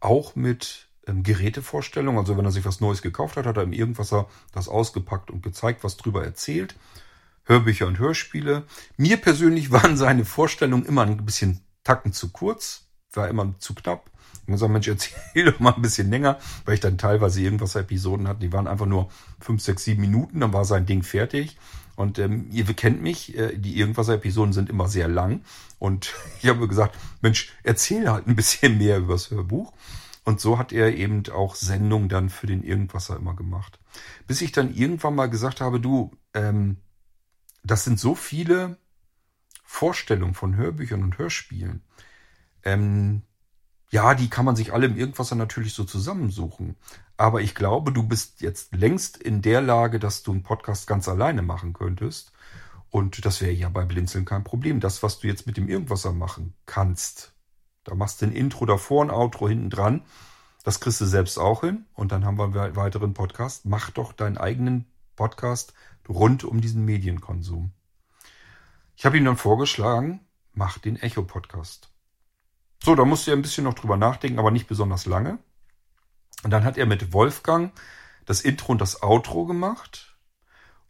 [0.01, 2.17] Auch mit ähm, Gerätevorstellung.
[2.17, 4.13] Also wenn er sich was Neues gekauft hat, hat er ihm irgendwas
[4.51, 6.75] das ausgepackt und gezeigt, was drüber erzählt.
[7.47, 8.63] Hörbücher und Hörspiele.
[8.97, 14.11] Mir persönlich waren seine Vorstellungen immer ein bisschen tacken zu kurz, war immer zu knapp.
[14.43, 17.75] Ich muss sagen, Mensch, erzähl doch mal ein bisschen länger, weil ich dann teilweise irgendwas
[17.75, 21.57] Episoden hatte, die waren einfach nur fünf, sechs, sieben Minuten, dann war sein Ding fertig.
[21.95, 25.41] Und ähm, ihr kennt mich, äh, die Irgendwas-Episoden sind immer sehr lang.
[25.79, 29.73] Und ich habe gesagt, Mensch, erzähl halt ein bisschen mehr über das Hörbuch.
[30.23, 33.79] Und so hat er eben auch Sendungen dann für den Irgendwasser immer gemacht.
[34.27, 36.77] Bis ich dann irgendwann mal gesagt habe, du, ähm,
[37.71, 38.77] das sind so viele
[39.63, 41.83] Vorstellungen von Hörbüchern und Hörspielen.
[42.63, 43.23] Ähm,
[43.89, 46.75] ja, die kann man sich alle im Irgendwasser natürlich so zusammensuchen.
[47.15, 51.07] Aber ich glaube, du bist jetzt längst in der Lage, dass du einen Podcast ganz
[51.07, 52.31] alleine machen könntest.
[52.89, 54.79] Und das wäre ja bei Blinzeln kein Problem.
[54.79, 57.33] Das, was du jetzt mit dem Irgendwasser machen kannst,
[57.83, 60.03] da machst du ein Intro davor, ein Outro hinten dran.
[60.63, 61.85] Das kriegst du selbst auch hin.
[61.93, 63.65] Und dann haben wir einen weiteren Podcast.
[63.65, 65.73] Mach doch deinen eigenen Podcast
[66.09, 67.71] rund um diesen Medienkonsum.
[68.95, 70.21] Ich habe ihm dann vorgeschlagen,
[70.53, 71.91] mach den Echo-Podcast.
[72.83, 75.39] So, da musste er ein bisschen noch drüber nachdenken, aber nicht besonders lange.
[76.43, 77.71] Und dann hat er mit Wolfgang
[78.25, 80.17] das Intro und das Outro gemacht.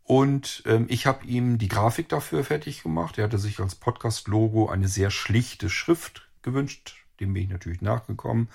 [0.03, 3.17] Und ähm, ich habe ihm die Grafik dafür fertig gemacht.
[3.17, 6.95] Er hatte sich als Podcast-Logo eine sehr schlichte Schrift gewünscht.
[7.19, 8.49] Dem bin ich natürlich nachgekommen.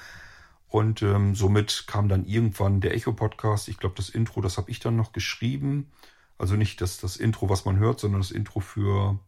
[0.68, 3.68] Und ähm, somit kam dann irgendwann der Echo-Podcast.
[3.68, 5.92] Ich glaube, das Intro, das habe ich dann noch geschrieben.
[6.38, 9.18] Also nicht das, das Intro, was man hört, sondern das Intro für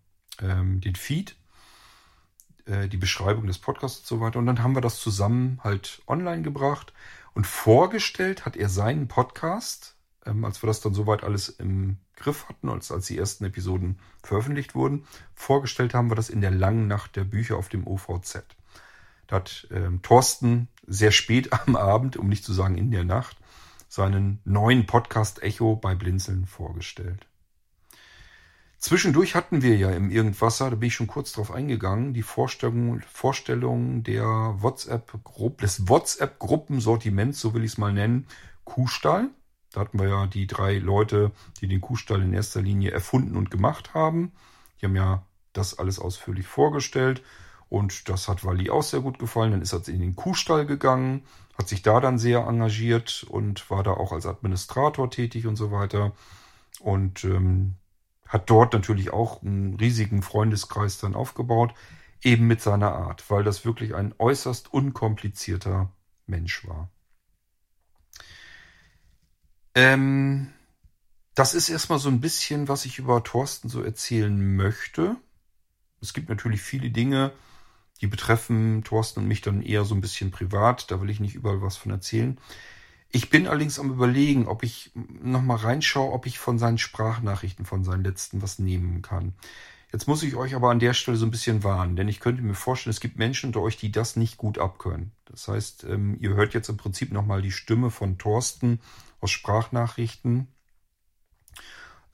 [0.41, 1.37] ähm, den Feed.
[2.67, 4.39] äh, die Beschreibung des Podcasts und so weiter.
[4.39, 6.93] Und dann haben wir das zusammen halt online gebracht
[7.35, 12.49] und vorgestellt hat er seinen Podcast, ähm, als wir das dann soweit alles im Griff
[12.49, 15.07] hatten, als, als die ersten Episoden veröffentlicht wurden.
[15.35, 18.45] Vorgestellt haben wir das in der langen Nacht der Bücher auf dem OVZ.
[19.27, 23.37] Da hat ähm, Thorsten sehr spät am Abend, um nicht zu sagen in der Nacht,
[23.95, 27.29] seinen neuen Podcast Echo bei Blinzeln vorgestellt.
[28.79, 33.01] Zwischendurch hatten wir ja im Irgendwasser, da bin ich schon kurz drauf eingegangen, die Vorstellung,
[33.03, 38.27] Vorstellung der WhatsApp-Gruppe, des WhatsApp-Gruppensortiments, so will ich es mal nennen,
[38.65, 39.31] Kuhstall.
[39.71, 41.31] Da hatten wir ja die drei Leute,
[41.61, 44.33] die den Kuhstall in erster Linie erfunden und gemacht haben.
[44.81, 47.23] Die haben ja das alles ausführlich vorgestellt.
[47.75, 49.51] Und das hat Wally auch sehr gut gefallen.
[49.51, 51.25] Dann ist er in den Kuhstall gegangen,
[51.59, 55.73] hat sich da dann sehr engagiert und war da auch als Administrator tätig und so
[55.73, 56.13] weiter.
[56.79, 57.75] Und ähm,
[58.29, 61.75] hat dort natürlich auch einen riesigen Freundeskreis dann aufgebaut,
[62.23, 65.91] eben mit seiner Art, weil das wirklich ein äußerst unkomplizierter
[66.27, 66.93] Mensch war.
[69.75, 70.53] Ähm,
[71.35, 75.17] das ist erstmal so ein bisschen, was ich über Thorsten so erzählen möchte.
[76.01, 77.33] Es gibt natürlich viele Dinge,
[78.01, 80.91] die betreffen Thorsten und mich dann eher so ein bisschen privat.
[80.91, 82.39] Da will ich nicht überall was von erzählen.
[83.11, 87.85] Ich bin allerdings am überlegen, ob ich nochmal reinschaue, ob ich von seinen Sprachnachrichten, von
[87.85, 89.35] seinen letzten was nehmen kann.
[89.93, 92.43] Jetzt muss ich euch aber an der Stelle so ein bisschen warnen, denn ich könnte
[92.43, 95.13] mir vorstellen, es gibt Menschen unter euch, die das nicht gut abkönnen.
[95.27, 98.81] Das heißt, ähm, ihr hört jetzt im Prinzip nochmal die Stimme von Thorsten
[99.21, 100.49] aus Sprachnachrichten.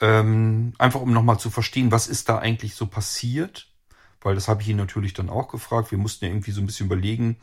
[0.00, 3.69] Ähm, einfach um nochmal zu verstehen, was ist da eigentlich so passiert.
[4.20, 5.90] Weil das habe ich ihn natürlich dann auch gefragt.
[5.90, 7.36] Wir mussten ja irgendwie so ein bisschen überlegen,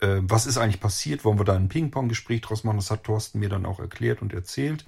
[0.00, 1.24] äh, was ist eigentlich passiert?
[1.24, 2.76] Wollen wir da ein Ping-Pong-Gespräch draus machen?
[2.76, 4.84] Das hat Thorsten mir dann auch erklärt und erzählt.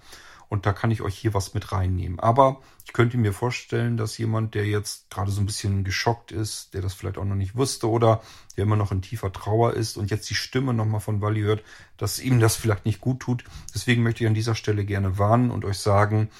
[0.48, 2.18] Und da kann ich euch hier was mit reinnehmen.
[2.20, 6.72] Aber ich könnte mir vorstellen, dass jemand, der jetzt gerade so ein bisschen geschockt ist,
[6.72, 8.22] der das vielleicht auch noch nicht wusste oder
[8.56, 11.62] der immer noch in tiefer Trauer ist und jetzt die Stimme nochmal von Wally hört,
[11.98, 13.44] dass ihm das vielleicht nicht gut tut.
[13.74, 16.30] Deswegen möchte ich an dieser Stelle gerne warnen und euch sagen,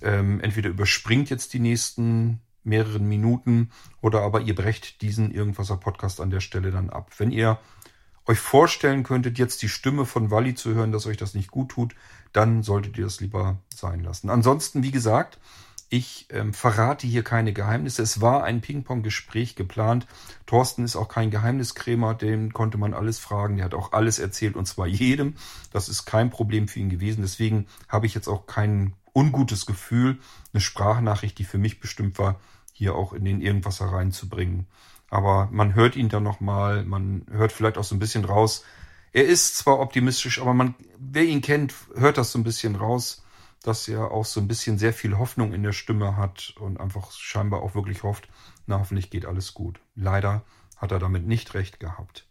[0.00, 3.70] ähm, entweder überspringt jetzt die nächsten mehreren Minuten
[4.00, 7.10] oder aber ihr brecht diesen Irgendwaser Podcast an der Stelle dann ab.
[7.18, 7.58] Wenn ihr
[8.26, 11.70] euch vorstellen könntet, jetzt die Stimme von Wally zu hören, dass euch das nicht gut
[11.70, 11.94] tut,
[12.32, 14.30] dann solltet ihr das lieber sein lassen.
[14.30, 15.38] Ansonsten, wie gesagt,
[15.92, 18.02] ich ähm, verrate hier keine Geheimnisse.
[18.02, 20.06] Es war ein Ping-Pong-Gespräch geplant.
[20.46, 23.56] Thorsten ist auch kein Geheimniskrämer, den konnte man alles fragen.
[23.56, 25.34] Der hat auch alles erzählt und zwar jedem.
[25.72, 27.22] Das ist kein Problem für ihn gewesen.
[27.22, 30.18] Deswegen habe ich jetzt auch kein ungutes Gefühl,
[30.52, 32.40] eine Sprachnachricht, die für mich bestimmt war,
[32.72, 34.66] hier auch in den Irgendwas reinzubringen.
[35.10, 38.64] Aber man hört ihn dann nochmal, man hört vielleicht auch so ein bisschen raus.
[39.12, 43.24] Er ist zwar optimistisch, aber man, wer ihn kennt, hört das so ein bisschen raus,
[43.62, 47.10] dass er auch so ein bisschen sehr viel Hoffnung in der Stimme hat und einfach
[47.12, 48.28] scheinbar auch wirklich hofft,
[48.66, 49.80] na hoffentlich geht alles gut.
[49.94, 50.44] Leider
[50.76, 52.26] hat er damit nicht recht gehabt.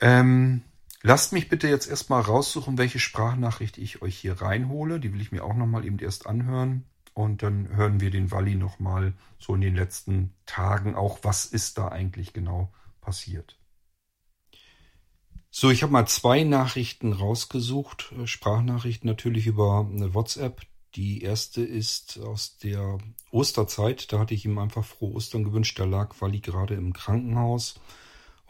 [0.00, 0.62] Ähm,
[1.02, 5.00] lasst mich bitte jetzt erstmal raussuchen, welche Sprachnachricht ich euch hier reinhole.
[5.00, 6.84] Die will ich mir auch nochmal eben erst anhören.
[7.14, 11.76] Und dann hören wir den Walli nochmal so in den letzten Tagen auch, was ist
[11.76, 13.58] da eigentlich genau passiert.
[15.50, 20.62] So, ich habe mal zwei Nachrichten rausgesucht, äh, Sprachnachrichten natürlich über eine WhatsApp.
[20.94, 22.98] Die erste ist aus der
[23.30, 24.12] Osterzeit.
[24.12, 25.78] Da hatte ich ihm einfach frohe Ostern gewünscht.
[25.78, 27.80] Da lag Walli gerade im Krankenhaus.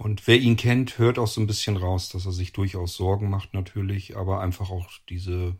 [0.00, 3.28] Und wer ihn kennt, hört auch so ein bisschen raus, dass er sich durchaus Sorgen
[3.28, 5.58] macht natürlich, aber einfach auch diese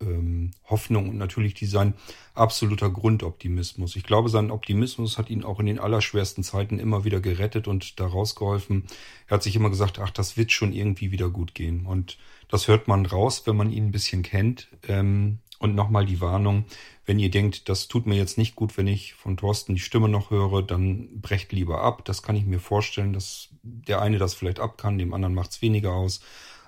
[0.00, 1.92] ähm, Hoffnung und natürlich die sein
[2.32, 3.96] absoluter Grundoptimismus.
[3.96, 8.00] Ich glaube, sein Optimismus hat ihn auch in den allerschwersten Zeiten immer wieder gerettet und
[8.00, 8.84] da rausgeholfen.
[9.26, 11.84] Er hat sich immer gesagt, ach, das wird schon irgendwie wieder gut gehen.
[11.84, 12.16] Und
[12.48, 14.68] das hört man raus, wenn man ihn ein bisschen kennt.
[14.88, 16.64] Ähm, und nochmal die Warnung,
[17.06, 20.08] wenn ihr denkt, das tut mir jetzt nicht gut, wenn ich von Thorsten die Stimme
[20.08, 22.04] noch höre, dann brecht lieber ab.
[22.04, 25.50] Das kann ich mir vorstellen, dass der eine das vielleicht ab kann, dem anderen macht
[25.50, 26.20] es weniger aus.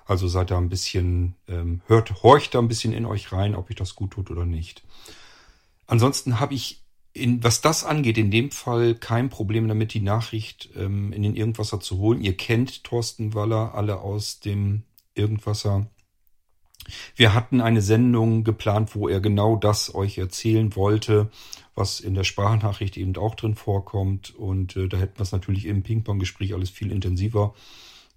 [0.05, 3.69] Also seid da ein bisschen, ähm, hört, horcht da ein bisschen in euch rein, ob
[3.69, 4.83] euch das gut tut oder nicht.
[5.85, 6.81] Ansonsten habe ich,
[7.13, 11.35] in, was das angeht, in dem Fall kein Problem damit, die Nachricht ähm, in den
[11.35, 12.21] Irgendwasser zu holen.
[12.21, 14.83] Ihr kennt Thorsten Waller, alle aus dem
[15.15, 15.87] Irgendwasser.
[17.15, 21.29] Wir hatten eine Sendung geplant, wo er genau das euch erzählen wollte,
[21.75, 24.35] was in der Sprachnachricht eben auch drin vorkommt.
[24.35, 27.53] Und äh, da hätten wir es natürlich im Ping-Pong-Gespräch alles viel intensiver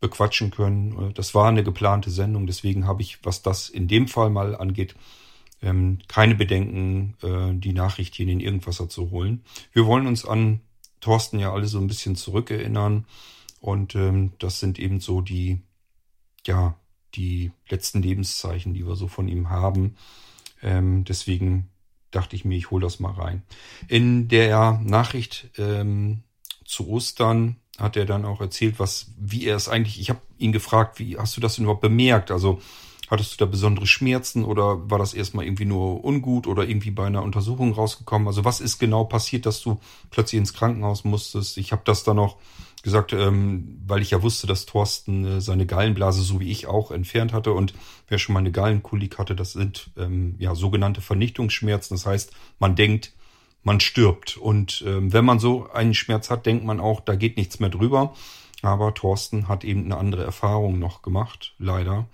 [0.00, 1.12] bequatschen können.
[1.14, 4.94] Das war eine geplante Sendung, deswegen habe ich, was das in dem Fall mal angeht,
[5.62, 9.44] ähm, keine Bedenken, äh, die Nachricht hier in den Irgendwasser zu holen.
[9.72, 10.60] Wir wollen uns an
[11.00, 13.06] Thorsten ja alle so ein bisschen zurückerinnern
[13.60, 15.60] und ähm, das sind eben so die,
[16.46, 16.76] ja,
[17.14, 19.96] die letzten Lebenszeichen, die wir so von ihm haben.
[20.62, 21.68] Ähm, deswegen
[22.10, 23.42] dachte ich mir, ich hole das mal rein.
[23.86, 25.50] In der Nachricht
[26.64, 30.52] zu Ostern hat er dann auch erzählt, was, wie er es eigentlich, ich habe ihn
[30.52, 32.30] gefragt, wie hast du das denn überhaupt bemerkt?
[32.30, 32.60] Also
[33.08, 37.06] hattest du da besondere Schmerzen oder war das erstmal irgendwie nur ungut oder irgendwie bei
[37.06, 38.28] einer Untersuchung rausgekommen?
[38.28, 41.58] Also was ist genau passiert, dass du plötzlich ins Krankenhaus musstest?
[41.58, 42.36] Ich habe das dann noch
[42.82, 46.90] gesagt, ähm, weil ich ja wusste, dass Thorsten äh, seine Gallenblase so wie ich auch
[46.90, 47.74] entfernt hatte und
[48.08, 51.96] wer schon mal eine Gallenkolik hatte, das sind ähm, ja sogenannte Vernichtungsschmerzen.
[51.96, 53.12] Das heißt, man denkt,
[53.62, 54.36] man stirbt.
[54.36, 57.68] Und ähm, wenn man so einen Schmerz hat, denkt man auch, da geht nichts mehr
[57.68, 58.14] drüber.
[58.62, 62.06] Aber Thorsten hat eben eine andere Erfahrung noch gemacht, leider.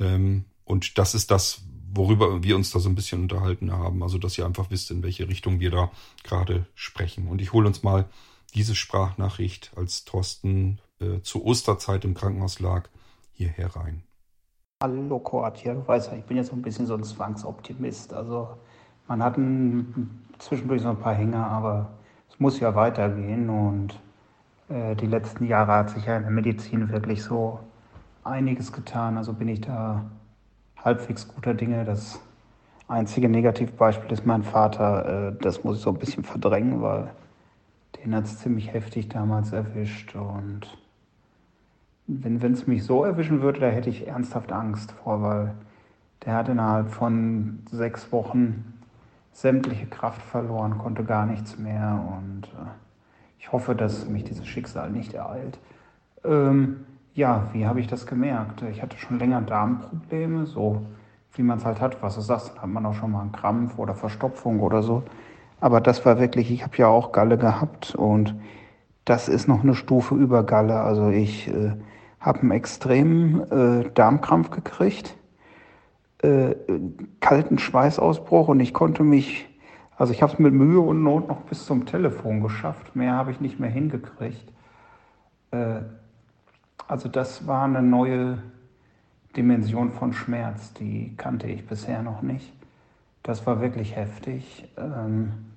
[0.00, 4.02] Ähm, und das ist das, worüber wir uns da so ein bisschen unterhalten haben.
[4.02, 5.90] Also, dass ihr einfach wisst, in welche Richtung wir da
[6.22, 7.28] gerade sprechen.
[7.28, 8.06] Und ich hole uns mal
[8.54, 12.88] diese Sprachnachricht, als Thorsten äh, zur Osterzeit im Krankenhaus lag,
[13.32, 14.02] hierher rein.
[14.82, 18.12] Hallo Kurt, ja, du weißt ja, ich bin jetzt so ein bisschen so ein Zwangsoptimist.
[18.12, 18.48] Also
[19.06, 21.90] man hat ein, zwischendurch so ein paar Hänger, aber
[22.28, 24.00] es muss ja weitergehen und
[24.68, 27.60] äh, die letzten Jahre hat sich ja in der Medizin wirklich so
[28.24, 29.16] einiges getan.
[29.16, 30.04] Also bin ich da
[30.76, 31.84] halbwegs guter Dinge.
[31.84, 32.18] Das
[32.88, 35.28] einzige Negativbeispiel ist mein Vater.
[35.28, 37.10] Äh, das muss ich so ein bisschen verdrängen, weil
[37.96, 40.14] den hat es ziemlich heftig damals erwischt.
[40.14, 40.66] Und
[42.06, 45.54] wenn es mich so erwischen würde, da hätte ich ernsthaft Angst vor, weil
[46.24, 48.72] der hat innerhalb von sechs Wochen
[49.32, 52.04] sämtliche Kraft verloren, konnte gar nichts mehr.
[52.18, 52.70] Und äh,
[53.38, 55.58] ich hoffe, dass mich dieses Schicksal nicht ereilt.
[56.24, 58.62] Ähm, ja, wie habe ich das gemerkt?
[58.62, 60.86] Ich hatte schon länger Darmprobleme, so
[61.34, 62.02] wie man es halt hat.
[62.02, 65.02] Was du sagst, dann hat man auch schon mal einen Krampf oder Verstopfung oder so.
[65.62, 68.34] Aber das war wirklich, ich habe ja auch Galle gehabt und
[69.04, 70.80] das ist noch eine Stufe über Galle.
[70.80, 71.74] Also ich äh,
[72.18, 75.14] habe einen extremen äh, Darmkrampf gekriegt,
[76.20, 76.56] äh,
[77.20, 79.48] kalten Schweißausbruch und ich konnte mich,
[79.96, 82.96] also ich habe es mit Mühe und Not noch bis zum Telefon geschafft.
[82.96, 84.52] Mehr habe ich nicht mehr hingekriegt.
[85.52, 85.82] Äh,
[86.88, 88.38] also das war eine neue
[89.36, 92.52] Dimension von Schmerz, die kannte ich bisher noch nicht.
[93.22, 94.68] Das war wirklich heftig.
[94.76, 95.51] Ähm,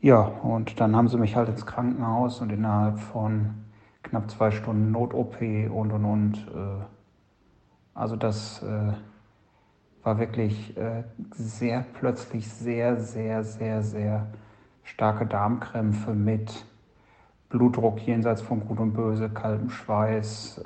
[0.00, 3.54] ja, und dann haben sie mich halt ins Krankenhaus und innerhalb von
[4.02, 6.36] knapp zwei Stunden Not-OP und und und.
[6.54, 6.84] Äh,
[7.94, 8.92] also das äh,
[10.02, 14.26] war wirklich äh, sehr plötzlich sehr, sehr, sehr, sehr
[14.84, 16.66] starke Darmkrämpfe mit
[17.48, 20.62] Blutdruck jenseits von Gut und Böse, kaltem Schweiß,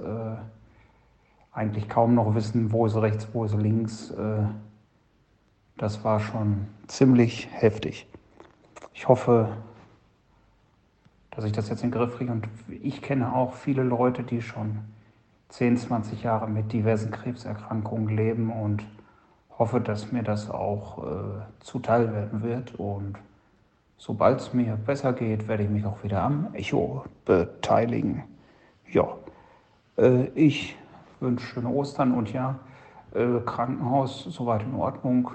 [1.52, 4.12] eigentlich kaum noch wissen, wo ist rechts, wo ist links.
[5.76, 8.09] Das war schon ziemlich heftig
[8.92, 9.48] ich hoffe,
[11.30, 12.32] dass ich das jetzt in den Griff kriege.
[12.32, 12.48] Und
[12.82, 14.80] ich kenne auch viele Leute, die schon
[15.50, 18.84] 10, 20 Jahre mit diversen Krebserkrankungen leben und
[19.58, 22.74] hoffe, dass mir das auch äh, zuteil werden wird.
[22.76, 23.16] Und
[23.96, 28.24] sobald es mir besser geht, werde ich mich auch wieder am Echo beteiligen.
[28.90, 29.16] Ja,
[29.98, 30.76] äh, ich
[31.20, 32.58] wünsche schöne Ostern und ja,
[33.14, 35.30] äh, Krankenhaus soweit in Ordnung.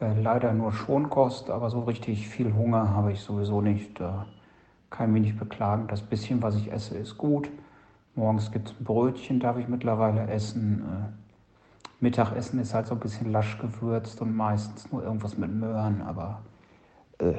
[0.00, 3.98] Äh, leider nur Schonkost, aber so richtig viel Hunger habe ich sowieso nicht.
[4.90, 5.86] Kann ich mich nicht beklagen.
[5.88, 7.50] Das bisschen, was ich esse, ist gut.
[8.14, 10.82] Morgens gibt es ein Brötchen, darf ich mittlerweile essen.
[10.82, 11.26] Äh,
[12.00, 16.40] Mittagessen ist halt so ein bisschen lasch gewürzt und meistens nur irgendwas mit Möhren, aber
[17.18, 17.34] äh,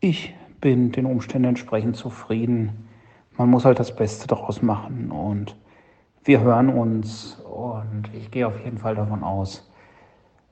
[0.00, 2.88] ich bin den Umständen entsprechend zufrieden.
[3.36, 5.56] Man muss halt das Beste daraus machen und
[6.24, 9.70] wir hören uns und ich gehe auf jeden Fall davon aus,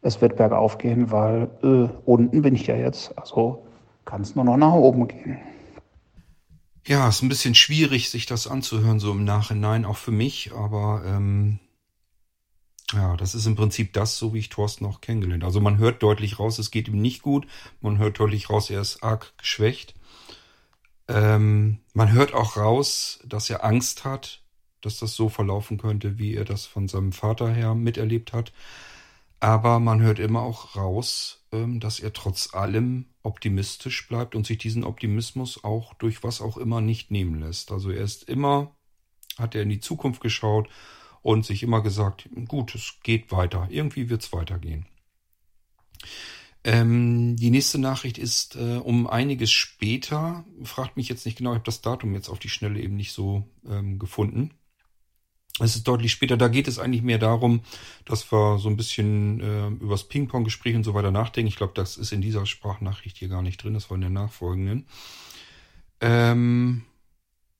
[0.04, 3.66] es wird bergauf gehen, weil äh, unten bin ich ja jetzt, also
[4.04, 5.38] kann es nur noch nach oben gehen.
[6.86, 11.02] Ja, ist ein bisschen schwierig, sich das anzuhören, so im Nachhinein, auch für mich, aber
[11.06, 11.58] ähm,
[12.92, 15.42] ja, das ist im Prinzip das, so wie ich Thorsten auch kennengelernt.
[15.42, 17.46] Also man hört deutlich raus, es geht ihm nicht gut,
[17.80, 19.94] man hört deutlich raus, er ist arg geschwächt.
[21.08, 24.42] Ähm, man hört auch raus, dass er Angst hat,
[24.82, 28.52] dass das so verlaufen könnte, wie er das von seinem Vater her miterlebt hat.
[29.44, 34.57] Aber man hört immer auch raus, ähm, dass er trotz allem optimistisch bleibt und sich
[34.57, 37.70] diesen Optimismus auch durch was auch immer nicht nehmen lässt.
[37.70, 38.74] Also er ist immer,
[39.37, 40.70] hat er in die Zukunft geschaut
[41.20, 44.87] und sich immer gesagt, gut, es geht weiter, irgendwie wird es weitergehen.
[46.64, 51.57] Ähm, die nächste Nachricht ist äh, um einiges später, fragt mich jetzt nicht genau, ich
[51.57, 54.54] habe das Datum jetzt auf die Schnelle eben nicht so ähm, gefunden.
[55.60, 57.60] Es ist deutlich später, da geht es eigentlich mehr darum,
[58.04, 61.48] dass wir so ein bisschen äh, übers Ping-Pong-Gespräch und so weiter nachdenken.
[61.48, 64.10] Ich glaube, das ist in dieser Sprachnachricht hier gar nicht drin, das war in der
[64.10, 64.86] nachfolgenden.
[66.00, 66.82] Ähm,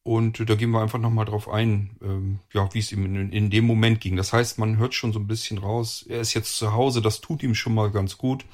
[0.03, 3.49] und da gehen wir einfach nochmal drauf ein, ähm, ja, wie es ihm in, in,
[3.49, 4.17] dem Moment ging.
[4.17, 7.21] Das heißt, man hört schon so ein bisschen raus, er ist jetzt zu Hause, das
[7.21, 8.45] tut ihm schon mal ganz gut.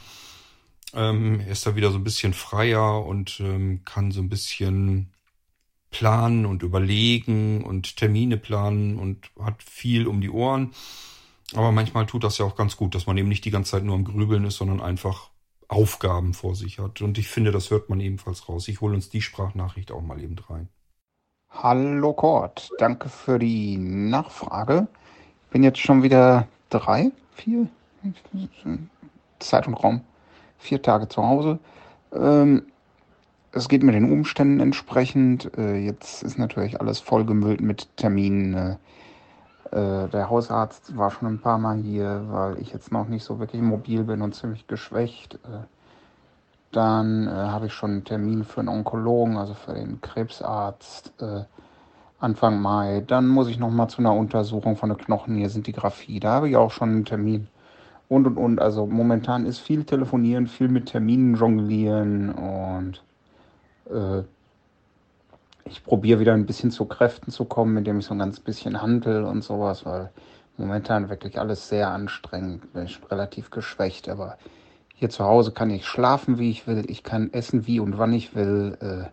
[0.93, 5.11] Ähm, er ist da wieder so ein bisschen freier und ähm, kann so ein bisschen
[5.91, 10.73] planen und überlegen und Termine planen und hat viel um die Ohren.
[11.55, 13.85] Aber manchmal tut das ja auch ganz gut, dass man eben nicht die ganze Zeit
[13.85, 15.31] nur am Grübeln ist, sondern einfach
[15.69, 17.01] Aufgaben vor sich hat.
[17.01, 18.69] Und ich finde, das hört man ebenfalls raus.
[18.69, 20.69] Ich hole uns die Sprachnachricht auch mal eben rein.
[21.51, 24.87] Hallo Kurt, danke für die Nachfrage.
[25.47, 27.69] Ich bin jetzt schon wieder drei, vier,
[29.41, 30.03] Zeit und Raum,
[30.59, 31.59] vier Tage zu Hause.
[32.13, 32.70] Ähm,
[33.53, 35.57] es geht mir den Umständen entsprechend.
[35.59, 38.55] Äh, jetzt ist natürlich alles vollgemüllt mit Terminen.
[38.55, 38.77] Äh,
[39.73, 43.39] äh, der Hausarzt war schon ein paar Mal hier, weil ich jetzt noch nicht so
[43.39, 45.35] wirklich mobil bin und ziemlich geschwächt.
[45.35, 45.65] Äh,
[46.73, 51.43] dann äh, habe ich schon einen Termin für einen Onkologen, also für den Krebsarzt äh,
[52.21, 53.03] Anfang Mai.
[53.07, 55.37] Dann muss ich noch mal zu einer Untersuchung von der Knochen.
[55.37, 56.21] Hier sind die Graphie.
[56.21, 57.49] Da habe ich auch schon einen Termin.
[58.09, 58.61] Und und und.
[58.61, 63.03] Also momentan ist viel telefonieren, viel mit Terminen jonglieren und
[63.91, 64.23] äh,
[65.65, 68.83] ich probiere wieder ein bisschen zu Kräften zu kommen, indem ich so ein ganz bisschen
[68.83, 70.11] handel und sowas, weil
[70.57, 72.73] momentan wirklich alles sehr anstrengend.
[72.73, 74.37] Bin ich relativ geschwächt, aber
[74.95, 78.13] hier zu Hause kann ich schlafen, wie ich will, ich kann essen, wie und wann
[78.13, 78.77] ich will.
[78.81, 79.11] Äh,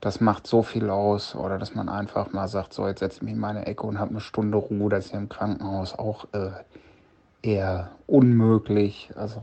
[0.00, 1.34] das macht so viel aus.
[1.34, 3.98] Oder dass man einfach mal sagt, so jetzt setze ich mich in meine Ecke und
[3.98, 4.90] habe eine Stunde Ruhe.
[4.90, 6.50] Das ist ja im Krankenhaus auch äh,
[7.42, 9.10] eher unmöglich.
[9.16, 9.42] Also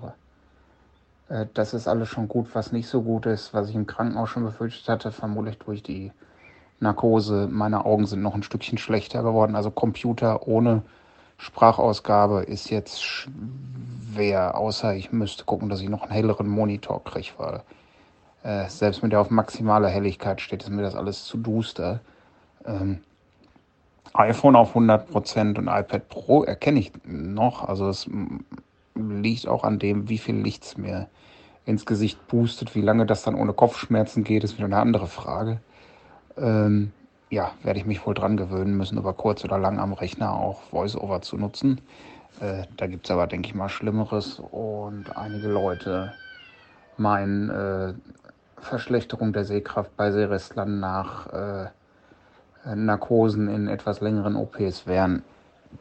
[1.30, 4.30] äh, das ist alles schon gut, was nicht so gut ist, was ich im Krankenhaus
[4.30, 6.12] schon befürchtet hatte, vermutlich durch die
[6.80, 7.48] Narkose.
[7.50, 9.56] Meine Augen sind noch ein Stückchen schlechter geworden.
[9.56, 10.82] Also Computer ohne
[11.38, 17.32] Sprachausgabe ist jetzt schwer, außer ich müsste gucken, dass ich noch einen helleren Monitor kriege,
[17.38, 17.62] weil
[18.44, 22.02] äh, selbst wenn der auf maximaler Helligkeit steht, ist mir das alles zu duster.
[22.66, 23.00] Ähm,
[24.14, 27.68] iPhone auf 100% und iPad Pro erkenne ich noch.
[27.68, 28.10] Also es
[28.96, 31.08] liegt auch an dem, wie viel Licht es mir
[31.66, 32.76] ins Gesicht boostet.
[32.76, 35.60] Wie lange das dann ohne Kopfschmerzen geht, ist wieder eine andere Frage.
[36.38, 36.92] Ähm,
[37.30, 40.62] ja, werde ich mich wohl dran gewöhnen müssen, über kurz oder lang am Rechner auch
[40.72, 41.82] VoiceOver zu nutzen.
[42.40, 44.40] Äh, da gibt es aber, denke ich mal, Schlimmeres.
[44.52, 46.14] Und einige Leute
[46.98, 47.94] meinen, äh,
[48.62, 51.70] Verschlechterung der Sehkraft bei Seerestlern nach äh,
[52.76, 55.24] Narkosen in etwas längeren OPs wären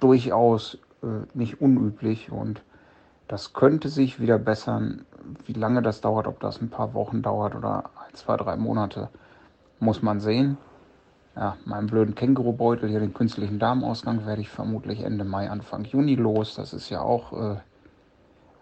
[0.00, 2.62] durchaus äh, nicht unüblich und
[3.28, 5.04] das könnte sich wieder bessern.
[5.46, 9.10] Wie lange das dauert, ob das ein paar Wochen dauert oder ein, zwei, drei Monate,
[9.78, 10.56] muss man sehen.
[11.36, 16.16] Ja, meinen blöden Kängurubeutel hier, den künstlichen Darmausgang, werde ich vermutlich Ende Mai, Anfang Juni
[16.16, 16.54] los.
[16.54, 17.56] Das ist ja auch äh,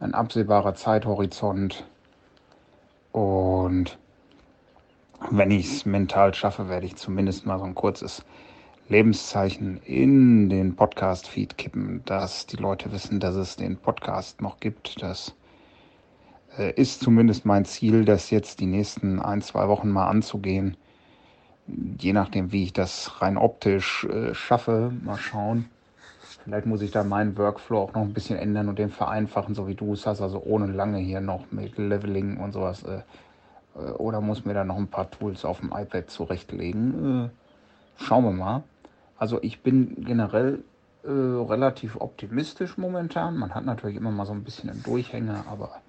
[0.00, 1.84] ein absehbarer Zeithorizont.
[3.12, 3.96] Und
[5.30, 8.24] wenn ich es mental schaffe, werde ich zumindest mal so ein kurzes
[8.88, 15.02] Lebenszeichen in den Podcast-Feed kippen, dass die Leute wissen, dass es den Podcast noch gibt.
[15.02, 15.34] Das
[16.56, 20.76] äh, ist zumindest mein Ziel, das jetzt die nächsten ein, zwei Wochen mal anzugehen.
[21.66, 25.68] Je nachdem, wie ich das rein optisch äh, schaffe, mal schauen.
[26.44, 29.66] Vielleicht muss ich da meinen Workflow auch noch ein bisschen ändern und den vereinfachen, so
[29.66, 32.84] wie du es hast, also ohne lange hier noch mit Leveling und sowas.
[32.84, 33.00] Äh,
[33.74, 37.24] äh oder muss mir da noch ein paar Tools auf dem iPad zurechtlegen.
[37.24, 37.30] Äh,
[38.00, 38.62] schauen wir mal.
[39.18, 40.62] Also ich bin generell
[41.04, 43.36] äh, relativ optimistisch momentan.
[43.36, 45.80] Man hat natürlich immer mal so ein bisschen einen Durchhänger, aber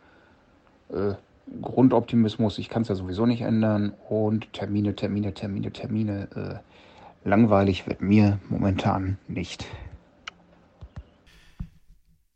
[0.90, 1.16] äh,
[1.62, 3.94] Grundoptimismus, ich kann es ja sowieso nicht ändern.
[4.10, 6.28] Und Termine, Termine, Termine, Termine.
[6.36, 9.66] Äh, langweilig wird mir momentan nicht.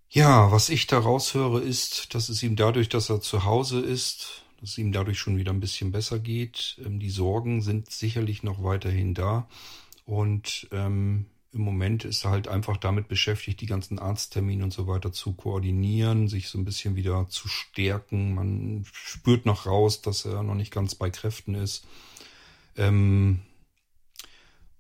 [0.10, 4.44] Ja, was ich da raushöre, ist, dass es ihm dadurch, dass er zu Hause ist,
[4.60, 6.78] dass es ihm dadurch schon wieder ein bisschen besser geht.
[6.86, 9.48] Ähm, die Sorgen sind sicherlich noch weiterhin da.
[10.06, 14.88] Und ähm, im Moment ist er halt einfach damit beschäftigt, die ganzen Arzttermine und so
[14.88, 18.36] weiter zu koordinieren, sich so ein bisschen wieder zu stärken.
[18.36, 21.86] Man spürt noch raus, dass er noch nicht ganz bei Kräften ist.
[22.78, 23.42] Ähm,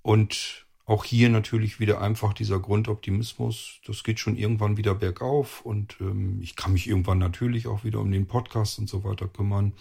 [0.01, 3.79] und auch hier natürlich wieder einfach dieser Grundoptimismus.
[3.85, 7.99] Das geht schon irgendwann wieder bergauf und ähm, ich kann mich irgendwann natürlich auch wieder
[7.99, 9.73] um den Podcast und so weiter kümmern.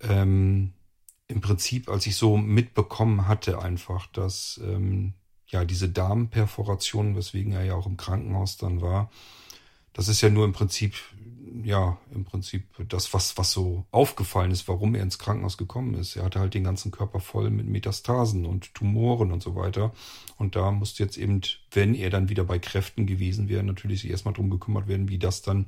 [0.00, 0.72] Ähm,
[1.28, 5.14] im Prinzip, als ich so mitbekommen hatte, einfach, dass ähm,
[5.46, 9.10] ja diese Darmperforation, weswegen er ja auch im Krankenhaus dann war,
[9.94, 10.94] das ist ja nur im Prinzip,
[11.62, 16.16] ja, im Prinzip das, was, was so aufgefallen ist, warum er ins Krankenhaus gekommen ist.
[16.16, 19.94] Er hatte halt den ganzen Körper voll mit Metastasen und Tumoren und so weiter.
[20.36, 21.40] Und da musste jetzt eben,
[21.70, 25.18] wenn er dann wieder bei Kräften gewesen wäre, natürlich sich erstmal drum gekümmert werden, wie
[25.18, 25.66] das dann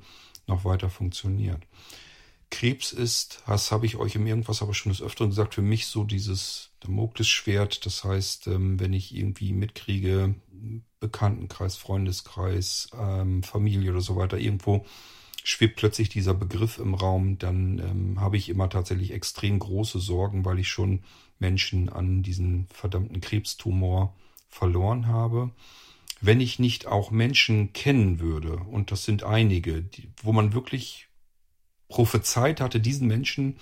[0.49, 1.63] noch weiter funktioniert.
[2.51, 5.87] Krebs ist, das habe ich euch im Irgendwas aber schon des Öfteren gesagt, für mich
[5.87, 7.85] so dieses Damoklesschwert.
[7.87, 10.35] Das heißt, ähm, wenn ich irgendwie mitkriege,
[11.01, 14.87] Bekanntenkreis, Freundeskreis, ähm, Familie oder so weiter, irgendwo
[15.43, 20.45] schwebt plötzlich dieser Begriff im Raum, dann ähm, habe ich immer tatsächlich extrem große Sorgen,
[20.45, 21.05] weil ich schon
[21.39, 24.15] Menschen an diesen verdammten Krebstumor
[24.49, 25.51] verloren habe.
[26.21, 31.06] Wenn ich nicht auch Menschen kennen würde, und das sind einige, die, wo man wirklich
[31.89, 33.57] prophezeit hatte, diesen Menschen,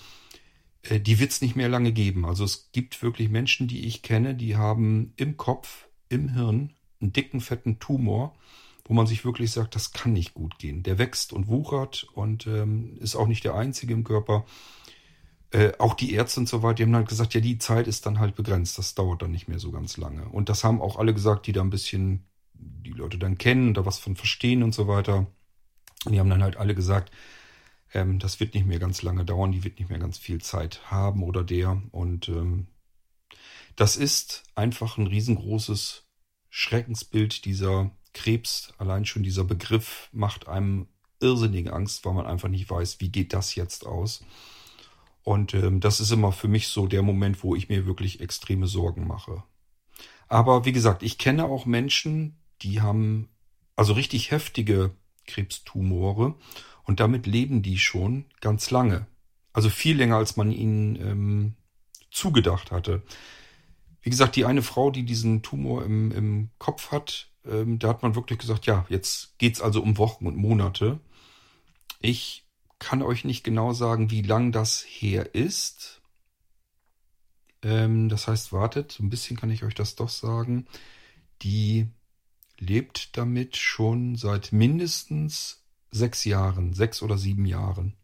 [0.83, 2.25] äh, die wird es nicht mehr lange geben.
[2.25, 7.13] Also es gibt wirklich Menschen, die ich kenne, die haben im Kopf, im Hirn einen
[7.13, 8.35] dicken, fetten Tumor,
[8.85, 10.83] wo man sich wirklich sagt, das kann nicht gut gehen.
[10.83, 14.45] Der wächst und wuchert und ähm, ist auch nicht der einzige im Körper.
[15.51, 18.07] Äh, auch die Ärzte und so weiter, die haben halt gesagt, ja, die Zeit ist
[18.07, 20.29] dann halt begrenzt, das dauert dann nicht mehr so ganz lange.
[20.29, 23.87] Und das haben auch alle gesagt, die da ein bisschen die Leute dann kennen, da
[23.87, 25.27] was von verstehen und so weiter.
[26.05, 27.11] Und die haben dann halt alle gesagt,
[27.95, 30.91] ähm, das wird nicht mehr ganz lange dauern, die wird nicht mehr ganz viel Zeit
[30.91, 31.81] haben oder der.
[31.93, 32.67] Und ähm,
[33.77, 36.07] das ist einfach ein riesengroßes
[36.51, 38.73] Schreckensbild dieser Krebs.
[38.79, 40.89] Allein schon dieser Begriff macht einem
[41.21, 44.25] irrsinnige Angst, weil man einfach nicht weiß, wie geht das jetzt aus.
[45.23, 48.67] Und ähm, das ist immer für mich so der Moment, wo ich mir wirklich extreme
[48.67, 49.43] Sorgen mache.
[50.29, 53.29] Aber wie gesagt, ich kenne auch Menschen, die haben
[53.77, 54.95] also richtig heftige
[55.27, 56.35] Krebstumore
[56.85, 59.07] und damit leben die schon ganz lange.
[59.53, 61.55] Also viel länger, als man ihnen ähm,
[62.11, 63.03] zugedacht hatte.
[64.03, 68.03] Wie gesagt, die eine Frau, die diesen Tumor im, im Kopf hat, ähm, da hat
[68.03, 71.01] man wirklich gesagt, ja, jetzt geht's also um Wochen und Monate.
[72.01, 72.45] Ich
[72.79, 76.03] kann euch nicht genau sagen, wie lang das her ist.
[77.63, 80.67] Ähm, das heißt, wartet, so ein bisschen kann ich euch das doch sagen.
[81.43, 81.89] Die
[82.59, 85.64] lebt damit schon seit mindestens
[85.95, 87.95] sechs Jahren, sechs oder sieben Jahren.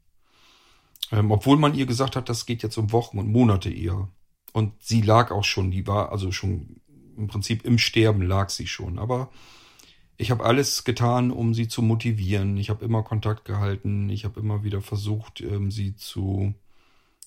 [1.12, 4.08] Ähm, obwohl man ihr gesagt hat, das geht jetzt um Wochen und Monate eher.
[4.52, 6.80] Und sie lag auch schon, die war also schon
[7.16, 8.98] im Prinzip im Sterben lag sie schon.
[8.98, 9.30] Aber
[10.16, 12.56] ich habe alles getan, um sie zu motivieren.
[12.56, 14.08] Ich habe immer Kontakt gehalten.
[14.08, 16.54] Ich habe immer wieder versucht, ähm, sie zu,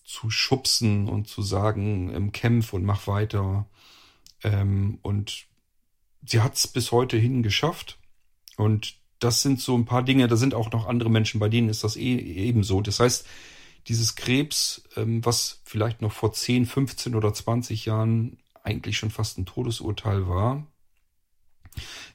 [0.04, 3.68] zu schubsen und zu sagen, ähm, kämpf und mach weiter.
[4.44, 5.46] Ähm, und
[6.26, 8.00] sie hat es bis heute hin geschafft.
[8.58, 11.70] Und das sind so ein paar Dinge, da sind auch noch andere Menschen, bei denen
[11.70, 12.82] ist das eh, ebenso.
[12.82, 13.26] Das heißt,
[13.88, 19.38] dieses Krebs, ähm, was vielleicht noch vor 10, 15 oder 20 Jahren eigentlich schon fast
[19.38, 20.66] ein Todesurteil war,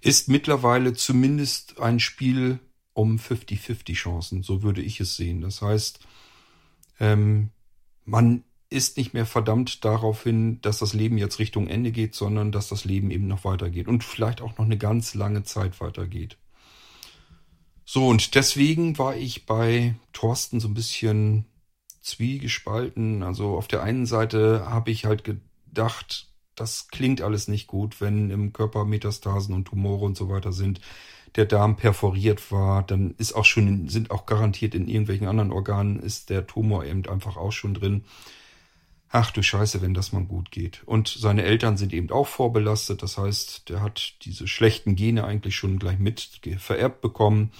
[0.00, 2.60] ist mittlerweile zumindest ein Spiel
[2.92, 4.42] um 50-50 Chancen.
[4.42, 5.40] So würde ich es sehen.
[5.40, 6.00] Das heißt,
[7.00, 7.50] ähm,
[8.04, 12.52] man ist nicht mehr verdammt darauf hin, dass das Leben jetzt Richtung Ende geht, sondern
[12.52, 16.36] dass das Leben eben noch weitergeht und vielleicht auch noch eine ganz lange Zeit weitergeht.
[17.90, 21.46] So, und deswegen war ich bei Thorsten so ein bisschen
[22.02, 23.22] zwiegespalten.
[23.22, 28.28] Also auf der einen Seite habe ich halt gedacht, das klingt alles nicht gut, wenn
[28.28, 30.82] im Körper Metastasen und Tumore und so weiter sind,
[31.36, 35.98] der Darm perforiert war, dann ist auch schon, sind auch garantiert in irgendwelchen anderen Organen
[35.98, 38.04] ist der Tumor eben einfach auch schon drin.
[39.10, 40.82] Ach du Scheiße, wenn das mal gut geht.
[40.84, 43.02] Und seine Eltern sind eben auch vorbelastet.
[43.02, 47.52] Das heißt, der hat diese schlechten Gene eigentlich schon gleich mit vererbt bekommen.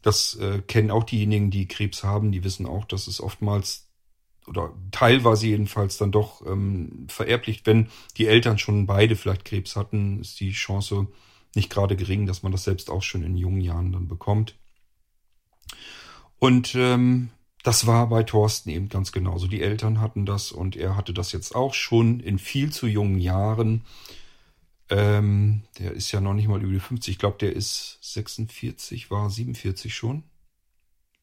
[0.00, 2.32] Das äh, kennen auch diejenigen, die Krebs haben.
[2.32, 3.86] Die wissen auch, dass es oftmals
[4.46, 10.20] oder teilweise jedenfalls dann doch ähm, vererblich, wenn die Eltern schon beide vielleicht Krebs hatten,
[10.20, 11.08] ist die Chance
[11.54, 14.54] nicht gerade gering, dass man das selbst auch schon in jungen Jahren dann bekommt.
[16.38, 17.30] Und ähm,
[17.66, 19.48] das war bei Thorsten eben ganz genauso.
[19.48, 23.18] Die Eltern hatten das und er hatte das jetzt auch schon in viel zu jungen
[23.18, 23.84] Jahren.
[24.88, 27.14] Ähm, der ist ja noch nicht mal über die 50.
[27.14, 30.22] Ich glaube, der ist 46, war 47 schon.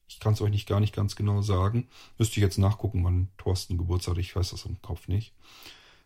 [0.09, 1.87] Ich kann es euch nicht gar nicht ganz genau sagen.
[2.17, 4.17] Müsste ich jetzt nachgucken, wann Thorsten Geburtstag.
[4.17, 5.33] Ich weiß das im Kopf nicht.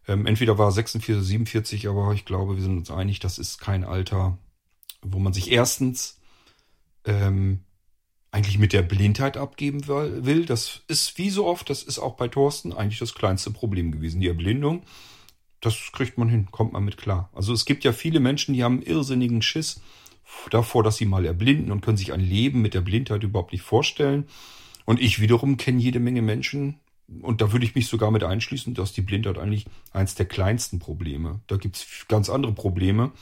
[0.08, 3.58] Ähm, entweder war 46 oder 47, aber ich glaube, wir sind uns einig, das ist
[3.58, 4.38] kein Alter,
[5.02, 6.20] wo man sich erstens
[7.06, 7.64] ähm,
[8.38, 10.46] eigentlich mit der Blindheit abgeben will.
[10.46, 14.22] Das ist wie so oft, das ist auch bei Thorsten eigentlich das kleinste Problem gewesen.
[14.22, 14.84] Die Erblindung,
[15.60, 17.32] das kriegt man hin, kommt man mit klar.
[17.34, 19.82] Also es gibt ja viele Menschen, die haben irrsinnigen Schiss
[20.52, 23.64] davor, dass sie mal erblinden und können sich ein Leben mit der Blindheit überhaupt nicht
[23.64, 24.28] vorstellen.
[24.86, 26.80] Und ich wiederum kenne jede Menge Menschen,
[27.22, 30.78] und da würde ich mich sogar mit einschließen, dass die Blindheit eigentlich eins der kleinsten
[30.78, 31.40] Probleme.
[31.48, 33.14] Da gibt's ganz andere Probleme.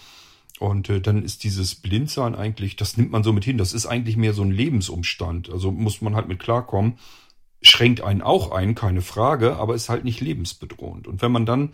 [0.60, 3.86] Und äh, dann ist dieses Blindsein eigentlich, das nimmt man so mit hin, das ist
[3.86, 5.49] eigentlich mehr so ein Lebensumstand.
[5.49, 6.97] Also muss man halt mit klarkommen.
[7.62, 11.08] Schränkt einen auch ein, keine Frage, aber ist halt nicht lebensbedrohend.
[11.08, 11.74] Und wenn man dann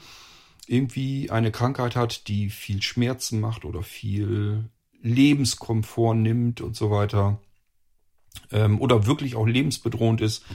[0.67, 4.69] irgendwie eine Krankheit hat, die viel Schmerzen macht oder viel
[5.01, 7.39] Lebenskomfort nimmt und so weiter,
[8.51, 10.45] ähm, oder wirklich auch lebensbedrohend ist,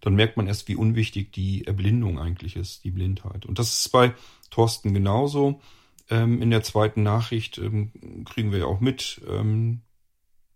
[0.00, 3.46] dann merkt man erst, wie unwichtig die Erblindung eigentlich ist, die Blindheit.
[3.46, 4.14] Und das ist bei
[4.50, 5.60] Thorsten genauso.
[6.12, 9.80] Ähm, in der zweiten Nachricht ähm, kriegen wir ja auch mit, ähm,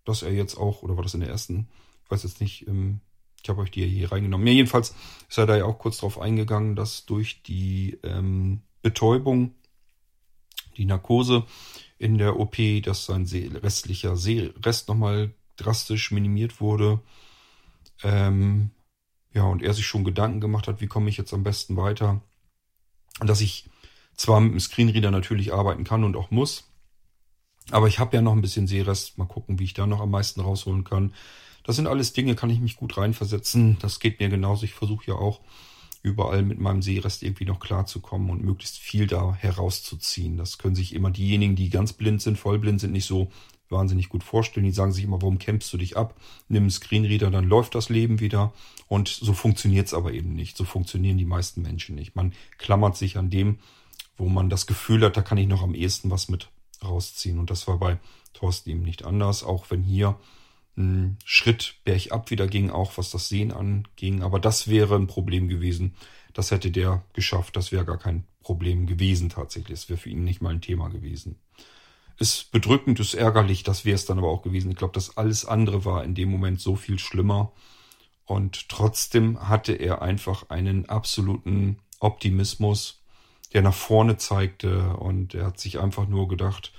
[0.05, 1.69] dass er jetzt auch, oder war das in der ersten?
[2.09, 2.69] weiß jetzt nicht,
[3.43, 4.47] ich habe euch die hier reingenommen.
[4.47, 4.95] Ja, jedenfalls
[5.29, 7.99] ist er da ja auch kurz drauf eingegangen, dass durch die
[8.81, 9.57] Betäubung,
[10.77, 11.45] die Narkose
[11.99, 17.01] in der OP, dass sein restlicher Seerest nochmal drastisch minimiert wurde.
[18.05, 18.71] Ähm,
[19.33, 22.23] ja, und er sich schon Gedanken gemacht hat, wie komme ich jetzt am besten weiter.
[23.21, 23.69] Dass ich
[24.17, 26.71] zwar mit dem Screenreader natürlich arbeiten kann und auch muss,
[27.71, 29.19] aber ich habe ja noch ein bisschen Seerest.
[29.19, 31.14] Mal gucken, wie ich da noch am meisten rausholen kann.
[31.64, 33.77] Das sind alles Dinge, kann ich mich gut reinversetzen.
[33.81, 34.64] Das geht mir genauso.
[34.64, 35.41] Ich versuche ja auch
[36.03, 40.37] überall mit meinem Seerest irgendwie noch klarzukommen und möglichst viel da herauszuziehen.
[40.37, 43.33] Das können sich immer diejenigen, die ganz blind sind, vollblind sind, nicht so
[43.69, 44.64] wahnsinnig gut vorstellen.
[44.64, 46.14] Die sagen sich immer, warum kämpfst du dich ab?
[46.47, 48.53] Nimm einen Screenreader, dann läuft das Leben wieder.
[48.87, 50.57] Und so funktioniert's aber eben nicht.
[50.57, 52.14] So funktionieren die meisten Menschen nicht.
[52.14, 53.59] Man klammert sich an dem,
[54.17, 56.51] wo man das Gefühl hat, da kann ich noch am ehesten was mit
[56.83, 57.39] rausziehen.
[57.39, 57.99] Und das war bei
[58.33, 60.19] Thorsten eben nicht anders, auch wenn hier
[60.77, 64.23] ein Schritt bergab wieder ging, auch was das Sehen anging.
[64.23, 65.95] Aber das wäre ein Problem gewesen.
[66.35, 67.57] Das hätte der geschafft.
[67.57, 69.81] Das wäre gar kein Problem gewesen tatsächlich.
[69.81, 71.39] Das wäre für ihn nicht mal ein Thema gewesen.
[72.19, 74.71] Ist bedrückend, ist ärgerlich, das wäre es dann aber auch gewesen.
[74.71, 77.53] Ich glaube, das alles andere war in dem Moment so viel schlimmer.
[78.25, 83.03] Und trotzdem hatte er einfach einen absoluten Optimismus
[83.57, 86.75] der nach vorne zeigte und er hat sich einfach nur gedacht,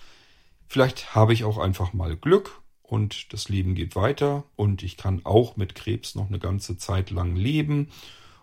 [0.67, 5.21] vielleicht habe ich auch einfach mal Glück und das Leben geht weiter und ich kann
[5.23, 7.89] auch mit Krebs noch eine ganze Zeit lang leben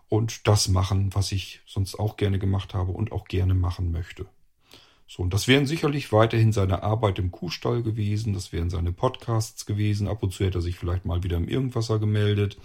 [0.09, 4.27] und das machen, was ich sonst auch gerne gemacht habe und auch gerne machen möchte.
[5.07, 9.65] So, und das wären sicherlich weiterhin seine Arbeit im Kuhstall gewesen, das wären seine Podcasts
[9.65, 12.59] gewesen, ab und zu hätte er sich vielleicht mal wieder im Irgendwasser gemeldet,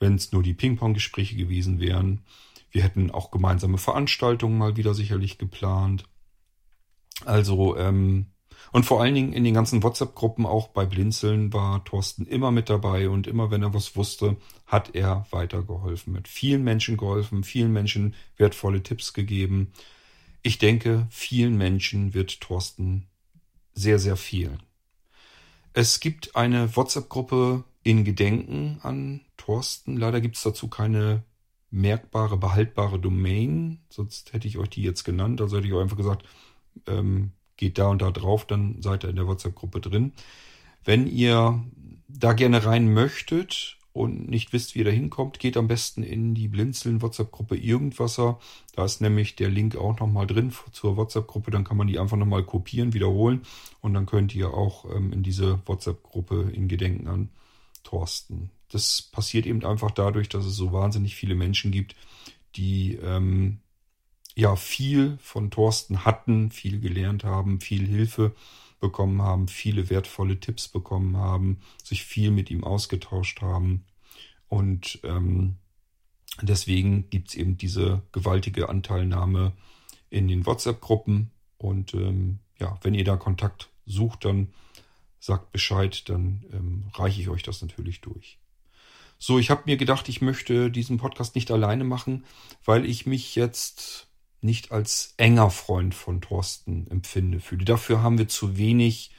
[0.00, 2.22] wenn es nur die Ping-Pong-Gespräche gewesen wären.
[2.70, 6.04] Wir hätten auch gemeinsame Veranstaltungen mal wieder sicherlich geplant.
[7.24, 8.26] Also, ähm,
[8.72, 12.68] und vor allen Dingen in den ganzen WhatsApp-Gruppen, auch bei Blinzeln, war Thorsten immer mit
[12.68, 16.12] dabei und immer wenn er was wusste, hat er weitergeholfen.
[16.12, 19.72] Mit vielen Menschen geholfen, vielen Menschen wertvolle Tipps gegeben.
[20.42, 23.06] Ich denke, vielen Menschen wird Thorsten
[23.74, 24.58] sehr, sehr viel.
[25.72, 29.96] Es gibt eine WhatsApp-Gruppe in Gedenken an Thorsten.
[29.96, 31.22] Leider gibt es dazu keine
[31.70, 33.80] merkbare, behaltbare Domain.
[33.90, 35.40] Sonst hätte ich euch die jetzt genannt.
[35.40, 36.26] Also hätte ich euch einfach gesagt,
[36.86, 40.12] ähm, geht da und da drauf, dann seid ihr in der WhatsApp-Gruppe drin.
[40.84, 41.62] Wenn ihr
[42.08, 46.34] da gerne rein möchtet und nicht wisst, wie ihr da hinkommt, geht am besten in
[46.34, 48.38] die Blinzeln WhatsApp-Gruppe Irgendwasser.
[48.74, 51.50] Da ist nämlich der Link auch nochmal drin zur WhatsApp-Gruppe.
[51.50, 53.42] Dann kann man die einfach nochmal kopieren, wiederholen
[53.80, 57.28] und dann könnt ihr auch ähm, in diese WhatsApp-Gruppe in Gedenken an
[57.82, 61.96] Thorsten das passiert eben einfach dadurch, dass es so wahnsinnig viele Menschen gibt,
[62.56, 63.60] die ähm,
[64.34, 68.34] ja viel von Thorsten hatten, viel gelernt haben, viel Hilfe
[68.80, 73.84] bekommen haben, viele wertvolle Tipps bekommen haben, sich viel mit ihm ausgetauscht haben.
[74.48, 75.56] Und ähm,
[76.42, 79.52] deswegen gibt's eben diese gewaltige Anteilnahme
[80.10, 81.30] in den WhatsApp-Gruppen.
[81.56, 84.48] Und ähm, ja, wenn ihr da Kontakt sucht, dann
[85.18, 88.38] sagt Bescheid, dann ähm, reiche ich euch das natürlich durch.
[89.18, 92.24] So, ich habe mir gedacht, ich möchte diesen Podcast nicht alleine machen,
[92.64, 94.06] weil ich mich jetzt
[94.40, 97.64] nicht als enger Freund von Thorsten empfinde fühle.
[97.64, 99.10] Dafür haben wir zu wenig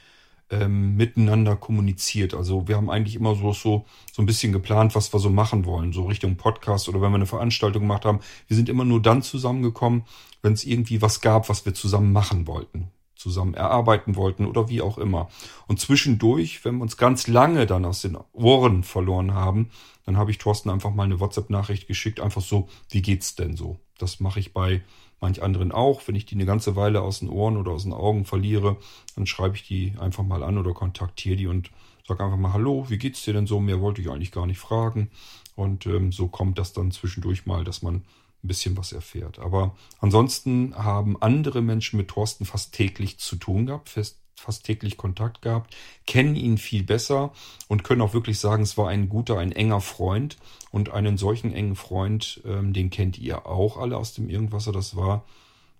[0.48, 2.32] ähm, miteinander kommuniziert.
[2.34, 5.66] Also wir haben eigentlich immer so, so, so ein bisschen geplant, was wir so machen
[5.66, 8.20] wollen, so Richtung Podcast oder wenn wir eine Veranstaltung gemacht haben.
[8.48, 10.04] Wir sind immer nur dann zusammengekommen,
[10.42, 12.90] wenn es irgendwie was gab, was wir zusammen machen wollten
[13.20, 15.28] zusammen erarbeiten wollten oder wie auch immer.
[15.66, 19.70] Und zwischendurch, wenn wir uns ganz lange dann aus den Ohren verloren haben,
[20.06, 23.78] dann habe ich Thorsten einfach mal eine WhatsApp-Nachricht geschickt, einfach so, wie geht's denn so?
[23.98, 24.82] Das mache ich bei
[25.20, 26.00] manch anderen auch.
[26.06, 28.78] Wenn ich die eine ganze Weile aus den Ohren oder aus den Augen verliere,
[29.14, 31.70] dann schreibe ich die einfach mal an oder kontaktiere die und
[32.08, 33.60] sage einfach mal, hallo, wie geht's dir denn so?
[33.60, 35.10] Mehr wollte ich eigentlich gar nicht fragen.
[35.54, 38.02] Und ähm, so kommt das dann zwischendurch mal, dass man
[38.42, 39.38] ein bisschen was erfährt.
[39.38, 44.96] Aber ansonsten haben andere Menschen mit Thorsten fast täglich zu tun gehabt, fast, fast täglich
[44.96, 45.76] Kontakt gehabt,
[46.06, 47.32] kennen ihn viel besser
[47.68, 50.38] und können auch wirklich sagen, es war ein guter, ein enger Freund.
[50.70, 54.70] Und einen solchen engen Freund, ähm, den kennt ihr auch alle aus dem Irgendwasser.
[54.70, 55.24] Das war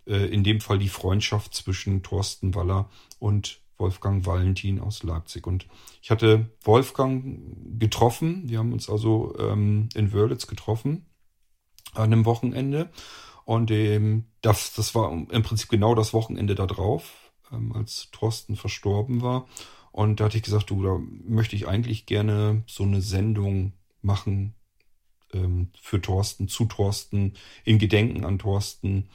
[0.06, 2.90] äh, in dem Fall die Freundschaft zwischen Thorsten Waller
[3.20, 5.46] und Wolfgang Valentin aus Leipzig.
[5.46, 5.66] Und
[6.02, 7.40] ich hatte Wolfgang
[7.78, 8.48] getroffen.
[8.48, 11.06] Wir haben uns also ähm, in Wörlitz getroffen
[11.94, 12.90] an einem Wochenende.
[13.44, 18.56] Und ähm, das, das war im Prinzip genau das Wochenende da drauf, ähm, als Thorsten
[18.56, 19.46] verstorben war.
[19.92, 23.72] Und da hatte ich gesagt, du, da möchte ich eigentlich gerne so eine Sendung
[24.02, 24.54] machen
[25.32, 27.34] ähm, für Thorsten, zu Thorsten,
[27.64, 29.08] in Gedenken an Thorsten.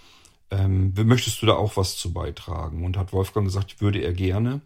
[0.52, 2.84] Ähm, möchtest du da auch was zu beitragen?
[2.84, 4.62] Und hat Wolfgang gesagt, würde er gerne.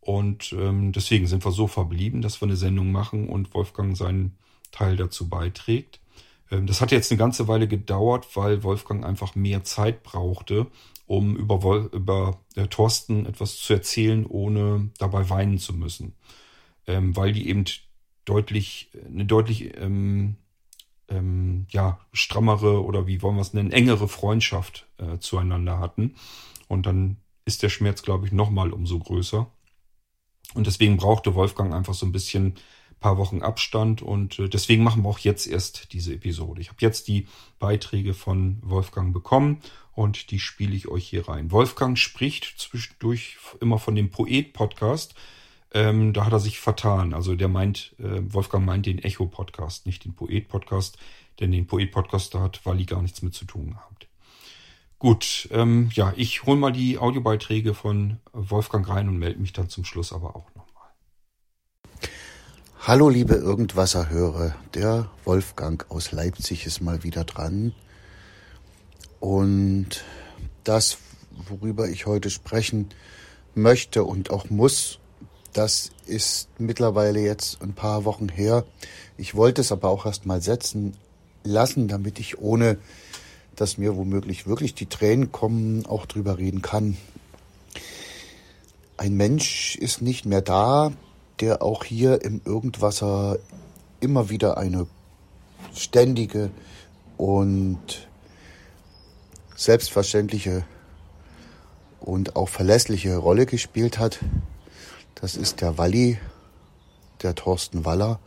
[0.00, 4.36] Und ähm, deswegen sind wir so verblieben, dass wir eine Sendung machen und Wolfgang seinen
[4.70, 6.00] Teil dazu beiträgt.
[6.50, 10.66] Ähm, das hat jetzt eine ganze Weile gedauert, weil Wolfgang einfach mehr Zeit brauchte,
[11.06, 16.14] um über, Wolf, über äh, Thorsten etwas zu erzählen, ohne dabei weinen zu müssen.
[16.86, 17.64] Ähm, weil die eben
[18.24, 20.36] deutlich, eine deutlich ähm,
[21.08, 26.14] ähm, ja, strammere oder wie wollen wir es nennen, engere Freundschaft äh, zueinander hatten.
[26.68, 29.50] Und dann ist der Schmerz, glaube ich, nochmal umso größer.
[30.54, 32.54] Und deswegen brauchte Wolfgang einfach so ein bisschen
[33.04, 36.62] paar Wochen Abstand und äh, deswegen machen wir auch jetzt erst diese Episode.
[36.62, 37.28] Ich habe jetzt die
[37.58, 39.60] Beiträge von Wolfgang bekommen
[39.92, 41.50] und die spiele ich euch hier rein.
[41.50, 45.14] Wolfgang spricht zwischendurch immer von dem Poet-Podcast.
[45.74, 47.12] Ähm, da hat er sich vertan.
[47.12, 50.96] Also der meint, äh, Wolfgang meint den Echo-Podcast, nicht den Poet-Podcast,
[51.40, 54.08] denn den Poet-Podcast, da hat Wally gar nichts mit zu tun gehabt.
[54.98, 59.68] Gut, ähm, ja, ich hole mal die Audiobeiträge von Wolfgang rein und melde mich dann
[59.68, 60.53] zum Schluss aber auch.
[62.86, 67.72] Hallo liebe Irgendwasser-Hörer, der Wolfgang aus Leipzig ist mal wieder dran.
[69.20, 70.04] Und
[70.64, 70.98] das,
[71.48, 72.90] worüber ich heute sprechen
[73.54, 74.98] möchte und auch muss,
[75.54, 78.66] das ist mittlerweile jetzt ein paar Wochen her.
[79.16, 80.94] Ich wollte es aber auch erst mal setzen
[81.42, 82.76] lassen, damit ich ohne
[83.56, 86.98] dass mir womöglich wirklich die Tränen kommen, auch drüber reden kann.
[88.98, 90.92] Ein Mensch ist nicht mehr da,
[91.40, 93.38] der auch hier im Irgendwasser
[94.00, 94.86] immer wieder eine
[95.74, 96.50] ständige
[97.16, 98.08] und
[99.56, 100.64] selbstverständliche
[102.00, 104.20] und auch verlässliche Rolle gespielt hat.
[105.14, 106.18] Das ist der Walli,
[107.22, 108.20] der Thorsten Waller.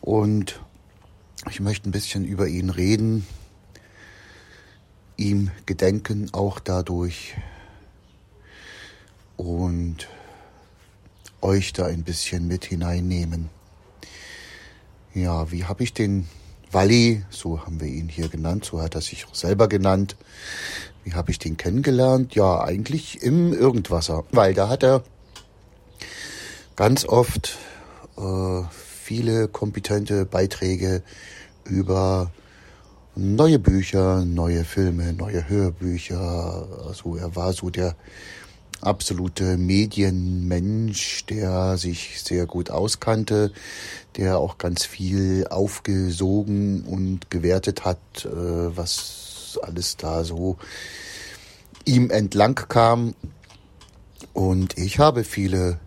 [0.00, 0.60] Und
[1.50, 3.26] ich möchte ein bisschen über ihn reden,
[5.16, 7.34] ihm gedenken auch dadurch
[9.36, 10.08] und
[11.40, 13.50] euch da ein bisschen mit hineinnehmen.
[15.14, 16.28] Ja, wie habe ich den
[16.70, 20.16] Walli, so haben wir ihn hier genannt, so hat er sich selber genannt.
[21.04, 22.34] Wie habe ich den kennengelernt?
[22.34, 25.02] Ja, eigentlich im Irgendwasser, weil da hat er
[26.76, 27.56] ganz oft
[28.18, 31.02] äh, viele kompetente Beiträge
[31.64, 32.30] über
[33.14, 36.68] neue Bücher, neue Filme, neue Hörbücher.
[36.86, 37.96] Also er war so der
[38.80, 43.52] absolute Medienmensch, der sich sehr gut auskannte,
[44.16, 48.28] der auch ganz viel aufgesogen und gewertet hat, äh,
[48.76, 50.56] was alles da so
[51.84, 53.14] ihm entlang kam.
[54.32, 55.80] Und ich habe viele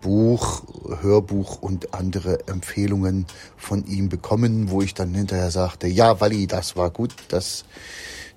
[0.00, 0.64] Buch,
[1.00, 3.26] Hörbuch und andere Empfehlungen
[3.56, 7.64] von ihm bekommen, wo ich dann hinterher sagte, ja, Walli, das war gut, dass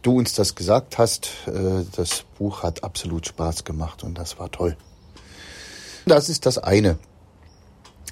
[0.01, 1.29] du uns das gesagt hast.
[1.47, 4.77] Äh, das Buch hat absolut Spaß gemacht und das war toll.
[6.05, 6.97] Das ist das eine.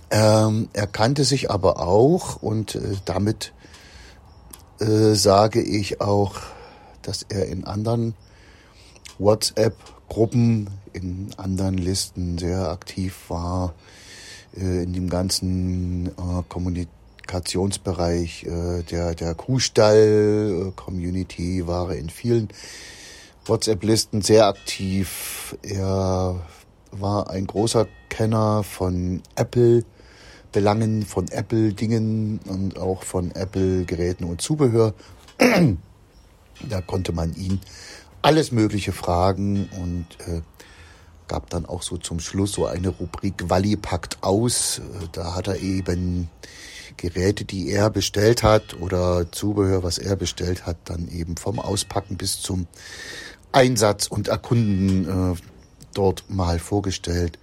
[0.09, 3.53] Ähm, er kannte sich aber auch und äh, damit
[4.79, 6.35] äh, sage ich auch,
[7.01, 8.15] dass er in anderen
[9.17, 13.73] WhatsApp-Gruppen in anderen Listen sehr aktiv war,
[14.53, 16.43] in dem ganzen äh,
[17.27, 22.47] Kommunikationsbereich äh, der, der Kuhstall-Community war er in vielen
[23.45, 25.57] WhatsApp-Listen sehr aktiv.
[25.61, 26.47] Er
[26.91, 29.83] war ein großer Kenner von Apple.
[30.53, 34.93] Belangen von Apple-Dingen und auch von Apple-Geräten und Zubehör.
[35.37, 35.75] da
[36.81, 37.59] konnte man ihn
[38.21, 40.39] alles Mögliche fragen und äh,
[41.27, 44.79] gab dann auch so zum Schluss so eine Rubrik Walli packt aus.
[45.11, 46.29] Da hat er eben
[46.97, 52.17] Geräte, die er bestellt hat oder Zubehör, was er bestellt hat, dann eben vom Auspacken
[52.17, 52.67] bis zum
[53.51, 55.35] Einsatz und Erkunden äh,
[55.93, 57.39] dort mal vorgestellt.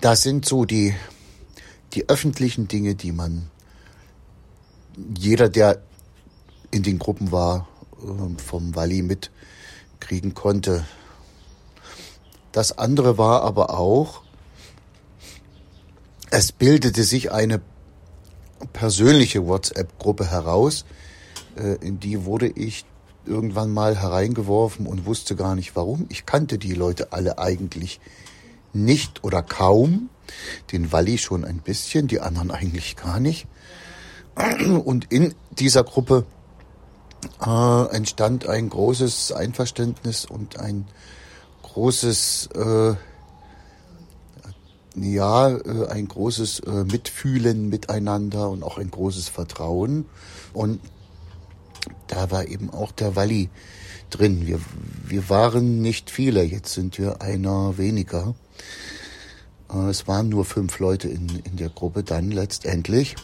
[0.00, 0.94] Das sind so die,
[1.92, 3.50] die öffentlichen Dinge, die man
[5.16, 5.82] jeder, der
[6.70, 7.68] in den Gruppen war,
[8.02, 10.86] äh, vom Walli mitkriegen konnte.
[12.52, 14.22] Das andere war aber auch,
[16.30, 17.60] es bildete sich eine
[18.72, 20.84] persönliche WhatsApp-Gruppe heraus,
[21.56, 22.84] äh, in die wurde ich
[23.26, 26.06] irgendwann mal hereingeworfen und wusste gar nicht warum.
[26.08, 28.00] Ich kannte die Leute alle eigentlich
[28.72, 30.08] nicht oder kaum.
[30.72, 33.46] Den Walli schon ein bisschen, die anderen eigentlich gar nicht.
[34.84, 36.24] Und in dieser Gruppe
[37.44, 40.86] äh, entstand ein großes Einverständnis und ein
[41.62, 42.94] großes, äh,
[44.96, 50.06] ja, äh, ein großes äh, Mitfühlen miteinander und auch ein großes Vertrauen.
[50.52, 50.80] Und
[52.08, 53.50] da war eben auch der Walli
[54.10, 54.46] drin.
[54.46, 54.60] Wir,
[55.06, 58.34] wir waren nicht viele, jetzt sind wir einer weniger.
[59.72, 63.16] Äh, es waren nur fünf Leute in, in der Gruppe dann letztendlich.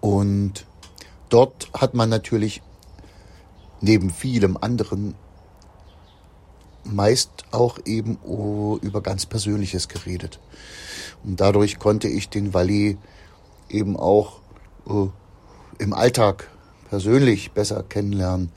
[0.00, 0.66] Und
[1.30, 2.62] dort hat man natürlich
[3.80, 5.14] neben vielem anderen
[6.92, 8.18] meist auch eben
[8.82, 10.40] über ganz Persönliches geredet.
[11.24, 12.98] Und dadurch konnte ich den Walli
[13.68, 14.40] eben auch
[14.88, 15.08] äh,
[15.78, 16.48] im Alltag
[16.88, 18.52] persönlich besser kennenlernen.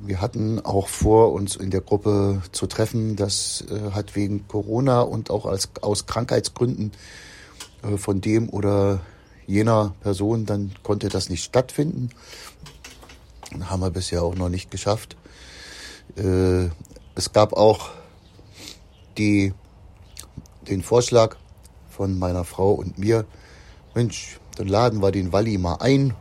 [0.00, 3.16] Wir hatten auch vor, uns in der Gruppe zu treffen.
[3.16, 6.92] Das äh, hat wegen Corona und auch als, aus Krankheitsgründen
[7.82, 9.00] äh, von dem oder
[9.46, 12.10] jener Person, dann konnte das nicht stattfinden.
[13.64, 15.16] Haben wir bisher auch noch nicht geschafft.
[16.16, 16.68] Äh,
[17.18, 17.90] es gab auch
[19.18, 19.52] die,
[20.68, 21.34] den Vorschlag
[21.90, 23.24] von meiner Frau und mir,
[23.92, 26.14] Mensch, dann laden wir den Walli mal ein.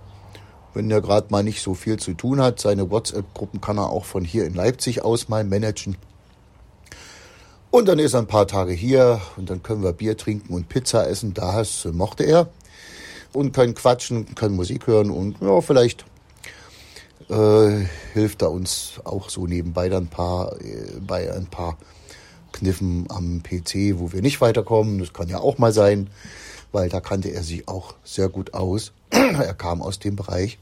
[0.74, 4.06] Wenn der gerade mal nicht so viel zu tun hat, seine WhatsApp-Gruppen kann er auch
[4.06, 5.98] von hier in Leipzig aus mal managen.
[7.70, 10.68] Und dann ist er ein paar Tage hier und dann können wir Bier trinken und
[10.68, 11.36] Pizza essen.
[11.36, 12.50] Das mochte er.
[13.34, 16.06] Und können quatschen, können Musik hören und ja, vielleicht
[17.30, 21.78] äh, hilft er uns auch so nebenbei dann ein paar, äh, bei ein paar
[22.54, 25.00] Kniffen am PC, wo wir nicht weiterkommen.
[25.00, 26.10] Das kann ja auch mal sein,
[26.72, 28.94] weil da kannte er sich auch sehr gut aus.
[29.10, 30.58] er kam aus dem Bereich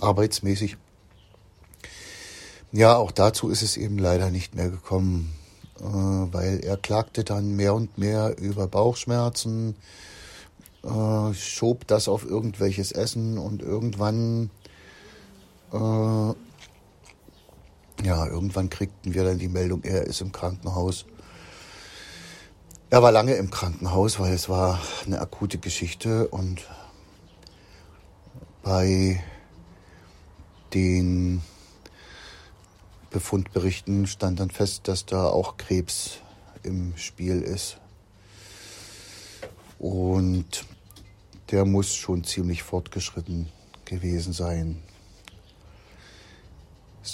[0.00, 0.76] arbeitsmäßig.
[2.72, 5.32] Ja, auch dazu ist es eben leider nicht mehr gekommen,
[5.80, 9.74] äh, weil er klagte dann mehr und mehr über Bauchschmerzen,
[10.84, 14.50] äh, schob das auf irgendwelches Essen und irgendwann
[15.72, 16.34] äh,
[18.04, 21.04] ja, irgendwann kriegten wir dann die Meldung, er ist im Krankenhaus.
[22.90, 26.62] Er war lange im Krankenhaus, weil es war eine akute Geschichte und
[28.62, 29.22] bei
[30.72, 31.42] den
[33.10, 36.18] Befundberichten stand dann fest, dass da auch Krebs
[36.62, 37.78] im Spiel ist.
[39.78, 40.64] Und
[41.50, 43.48] der muss schon ziemlich fortgeschritten
[43.84, 44.82] gewesen sein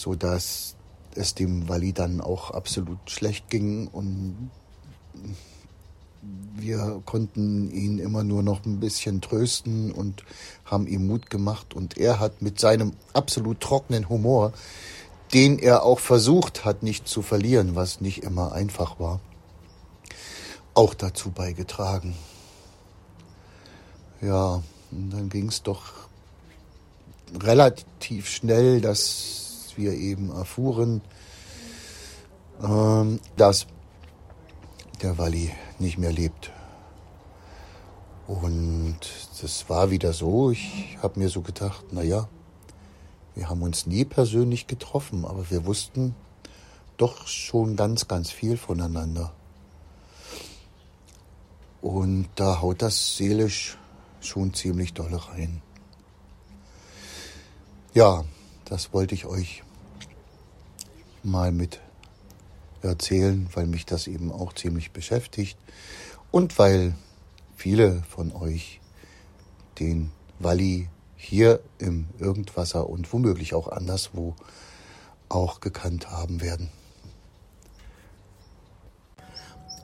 [0.00, 0.74] so dass
[1.14, 4.50] es dem Wally dann auch absolut schlecht ging und
[6.56, 10.24] wir konnten ihn immer nur noch ein bisschen trösten und
[10.64, 14.52] haben ihm Mut gemacht und er hat mit seinem absolut trockenen Humor,
[15.32, 19.20] den er auch versucht hat nicht zu verlieren, was nicht immer einfach war,
[20.74, 22.14] auch dazu beigetragen.
[24.20, 25.92] Ja, und dann ging es doch
[27.42, 29.43] relativ schnell, dass
[29.76, 31.02] wir eben erfuhren,
[32.62, 33.66] ähm, dass
[35.02, 36.50] der Walli nicht mehr lebt.
[38.26, 38.98] Und
[39.42, 42.28] das war wieder so, ich habe mir so gedacht, naja,
[43.34, 46.14] wir haben uns nie persönlich getroffen, aber wir wussten
[46.96, 49.32] doch schon ganz, ganz viel voneinander.
[51.82, 53.76] Und da haut das seelisch
[54.20, 55.60] schon ziemlich doll rein.
[57.92, 58.24] Ja,
[58.64, 59.63] das wollte ich euch
[61.24, 61.80] mal mit
[62.82, 65.58] erzählen, weil mich das eben auch ziemlich beschäftigt
[66.30, 66.94] und weil
[67.56, 68.80] viele von euch
[69.78, 74.34] den Walli hier im Irgendwasser und womöglich auch anderswo
[75.28, 76.68] auch gekannt haben werden.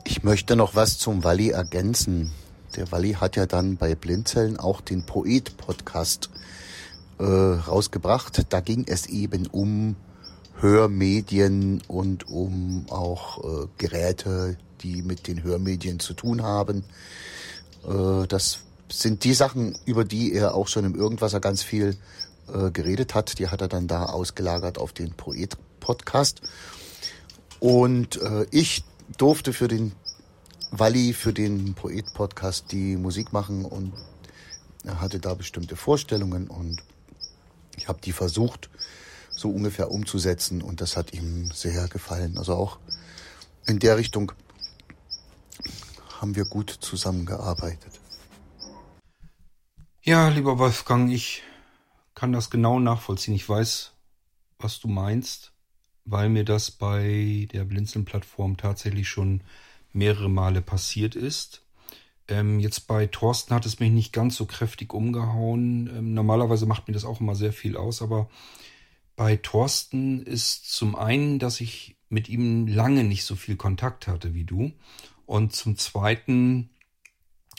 [0.05, 2.31] Ich möchte noch was zum Walli ergänzen.
[2.75, 6.29] Der Walli hat ja dann bei Blinzeln auch den Poet-Podcast
[7.17, 8.45] äh, rausgebracht.
[8.49, 9.95] Da ging es eben um
[10.61, 16.83] Hörmedien und um auch äh, Geräte, die mit den Hörmedien zu tun haben.
[17.87, 18.59] Äh, das
[18.91, 21.97] sind die Sachen, über die er auch schon im Irgendwasser ganz viel
[22.53, 23.39] äh, geredet hat.
[23.39, 26.41] Die hat er dann da ausgelagert auf den Poet-Podcast.
[27.59, 28.83] Und äh, ich
[29.17, 29.93] durfte für den
[30.71, 33.93] Walli, für den Poet-Podcast die Musik machen und
[34.83, 36.81] er hatte da bestimmte Vorstellungen und
[37.77, 38.69] ich habe die versucht
[39.41, 42.37] so ungefähr umzusetzen und das hat ihm sehr gefallen.
[42.37, 42.79] Also auch
[43.65, 44.31] in der Richtung
[46.19, 47.99] haben wir gut zusammengearbeitet.
[50.03, 51.43] Ja, lieber Wolfgang, ich
[52.15, 53.35] kann das genau nachvollziehen.
[53.35, 53.91] Ich weiß,
[54.59, 55.53] was du meinst,
[56.05, 59.43] weil mir das bei der Blinzeln-Plattform tatsächlich schon
[59.91, 61.63] mehrere Male passiert ist.
[62.27, 65.87] Ähm, jetzt bei Thorsten hat es mich nicht ganz so kräftig umgehauen.
[65.87, 68.29] Ähm, normalerweise macht mir das auch immer sehr viel aus, aber
[69.21, 74.33] bei Thorsten ist zum einen, dass ich mit ihm lange nicht so viel Kontakt hatte
[74.33, 74.71] wie du.
[75.27, 76.71] Und zum zweiten,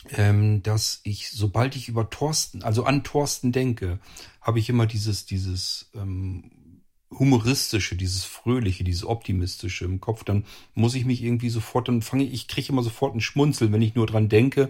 [0.09, 4.01] ähm, dass ich, sobald ich über Thorsten, also an Thorsten denke,
[4.41, 10.43] habe ich immer dieses, dieses ähm, humoristische, dieses fröhliche, dieses optimistische im Kopf, dann
[10.73, 13.81] muss ich mich irgendwie sofort, dann fange ich, ich kriege immer sofort ein Schmunzeln, wenn
[13.81, 14.69] ich nur dran denke,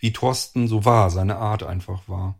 [0.00, 2.36] wie Thorsten so war, seine Art einfach war.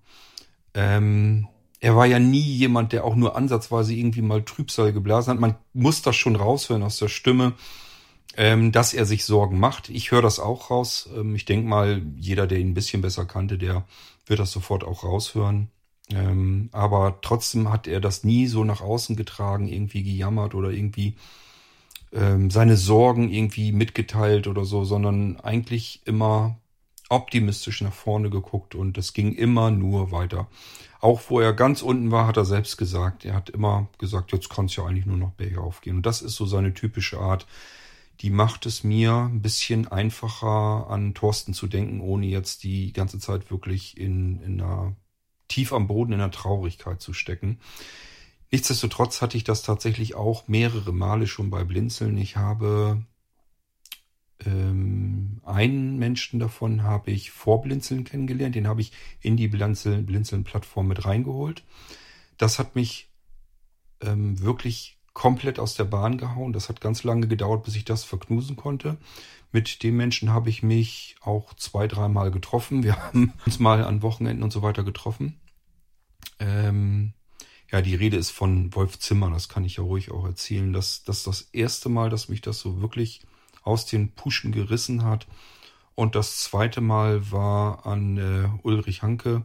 [0.74, 1.46] Ähm,
[1.83, 5.41] er war ja nie jemand, der auch nur ansatzweise irgendwie mal Trübsal geblasen hat.
[5.41, 7.55] Man muss das schon raushören aus der Stimme,
[8.37, 9.89] ähm, dass er sich Sorgen macht.
[9.89, 11.11] Ich höre das auch raus.
[11.12, 13.85] Ähm, ich denke mal, jeder, der ihn ein bisschen besser kannte, der
[14.26, 15.70] wird das sofort auch raushören.
[16.14, 21.16] Ähm, aber trotzdem hat er das nie so nach außen getragen, irgendwie gejammert oder irgendwie
[22.12, 26.59] ähm, seine Sorgen irgendwie mitgeteilt oder so, sondern eigentlich immer
[27.12, 30.48] optimistisch nach vorne geguckt und es ging immer nur weiter.
[31.00, 33.24] Auch wo er ganz unten war, hat er selbst gesagt.
[33.24, 35.96] Er hat immer gesagt, jetzt kann es ja eigentlich nur noch bergauf gehen.
[35.96, 37.46] Und das ist so seine typische Art.
[38.20, 43.18] Die macht es mir ein bisschen einfacher, an Thorsten zu denken, ohne jetzt die ganze
[43.18, 44.96] Zeit wirklich in, in einer
[45.48, 47.58] tief am Boden in der Traurigkeit zu stecken.
[48.50, 52.16] Nichtsdestotrotz hatte ich das tatsächlich auch mehrere Male schon bei Blinzeln.
[52.16, 53.04] Ich habe
[54.47, 61.05] einen Menschen davon habe ich vor Blinzeln kennengelernt, den habe ich in die Blinzeln-Plattform mit
[61.05, 61.64] reingeholt.
[62.38, 63.09] Das hat mich
[64.01, 66.53] ähm, wirklich komplett aus der Bahn gehauen.
[66.53, 68.97] Das hat ganz lange gedauert, bis ich das verknusen konnte.
[69.53, 72.82] Mit dem Menschen habe ich mich auch zwei, dreimal getroffen.
[72.82, 75.40] Wir haben uns mal an Wochenenden und so weiter getroffen.
[76.38, 77.12] Ähm,
[77.70, 80.72] ja, die Rede ist von Wolf Zimmer, das kann ich ja ruhig auch erzählen.
[80.72, 83.22] Das, das ist das erste Mal, dass mich das so wirklich
[83.62, 85.26] aus den Puschen gerissen hat.
[85.94, 89.44] Und das zweite Mal war an äh, Ulrich Hanke,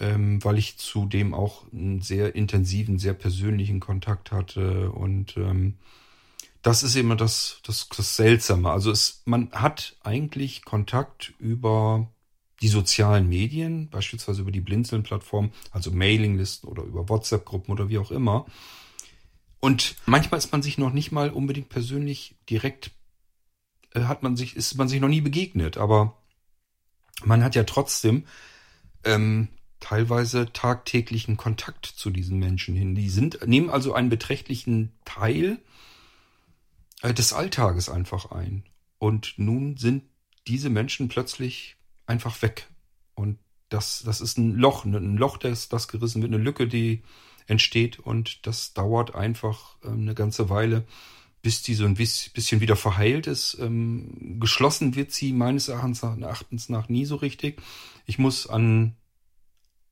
[0.00, 4.90] ähm, weil ich zudem auch einen sehr intensiven, sehr persönlichen Kontakt hatte.
[4.90, 5.74] Und ähm,
[6.62, 8.70] das ist immer das, das, das Seltsame.
[8.70, 12.08] Also es, man hat eigentlich Kontakt über
[12.60, 18.10] die sozialen Medien, beispielsweise über die Blinzeln-Plattform, also Mailinglisten oder über WhatsApp-Gruppen oder wie auch
[18.10, 18.46] immer.
[19.60, 22.90] Und manchmal ist man sich noch nicht mal unbedingt persönlich direkt,
[24.06, 26.16] hat man sich, ist man sich noch nie begegnet, aber
[27.24, 28.24] man hat ja trotzdem
[29.04, 29.48] ähm,
[29.80, 32.94] teilweise tagtäglichen Kontakt zu diesen Menschen hin.
[32.94, 35.58] Die sind, nehmen also einen beträchtlichen Teil
[37.02, 38.64] äh, des Alltages einfach ein.
[38.98, 40.04] Und nun sind
[40.46, 41.76] diese Menschen plötzlich
[42.06, 42.68] einfach weg.
[43.14, 43.38] Und
[43.68, 47.02] das, das ist ein Loch, ein Loch, das, das gerissen wird, eine Lücke, die
[47.46, 50.84] entsteht und das dauert einfach ähm, eine ganze Weile,
[51.42, 53.56] bis die so ein bisschen wieder verheilt ist.
[53.60, 57.60] Ähm, geschlossen wird sie meines Erachtens nach nie so richtig.
[58.06, 58.96] Ich muss an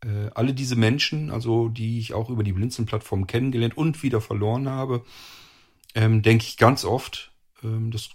[0.03, 4.69] äh, alle diese Menschen, also die ich auch über die Blinzeln-Plattform kennengelernt und wieder verloren
[4.69, 5.05] habe,
[5.95, 7.33] ähm, denke ich ganz oft.
[7.63, 8.11] Ähm, das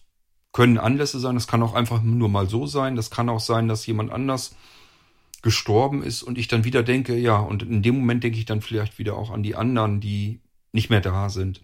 [0.51, 3.67] können Anlässe sein, das kann auch einfach nur mal so sein, das kann auch sein,
[3.67, 4.55] dass jemand anders
[5.41, 8.61] gestorben ist und ich dann wieder denke, ja, und in dem Moment denke ich dann
[8.61, 10.39] vielleicht wieder auch an die anderen, die
[10.71, 11.61] nicht mehr da sind.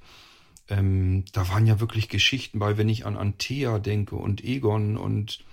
[0.70, 5.44] Ähm, da waren ja wirklich Geschichten bei, wenn ich an Antea denke und Egon und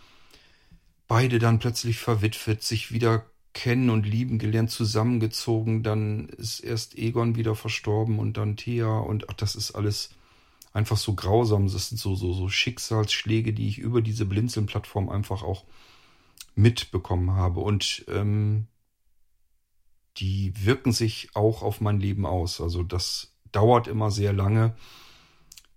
[1.06, 7.36] beide dann plötzlich verwitwet, sich wieder kennen und lieben gelernt, zusammengezogen, dann ist erst Egon
[7.36, 10.10] wieder verstorben und dann Thea und ach, das ist alles
[10.74, 11.68] einfach so grausam.
[11.72, 15.64] Das sind so, so, so Schicksalsschläge, die ich über diese Blinzeln-Plattform einfach auch
[16.54, 17.60] mitbekommen habe.
[17.60, 18.66] Und ähm,
[20.18, 22.60] die wirken sich auch auf mein Leben aus.
[22.60, 24.74] Also das dauert immer sehr lange,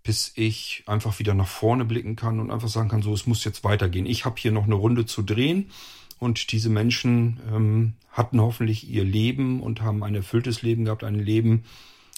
[0.07, 3.43] bis ich einfach wieder nach vorne blicken kann und einfach sagen kann, so, es muss
[3.43, 4.05] jetzt weitergehen.
[4.05, 5.69] Ich habe hier noch eine Runde zu drehen
[6.17, 11.15] und diese Menschen ähm, hatten hoffentlich ihr Leben und haben ein erfülltes Leben gehabt, ein
[11.19, 11.65] Leben,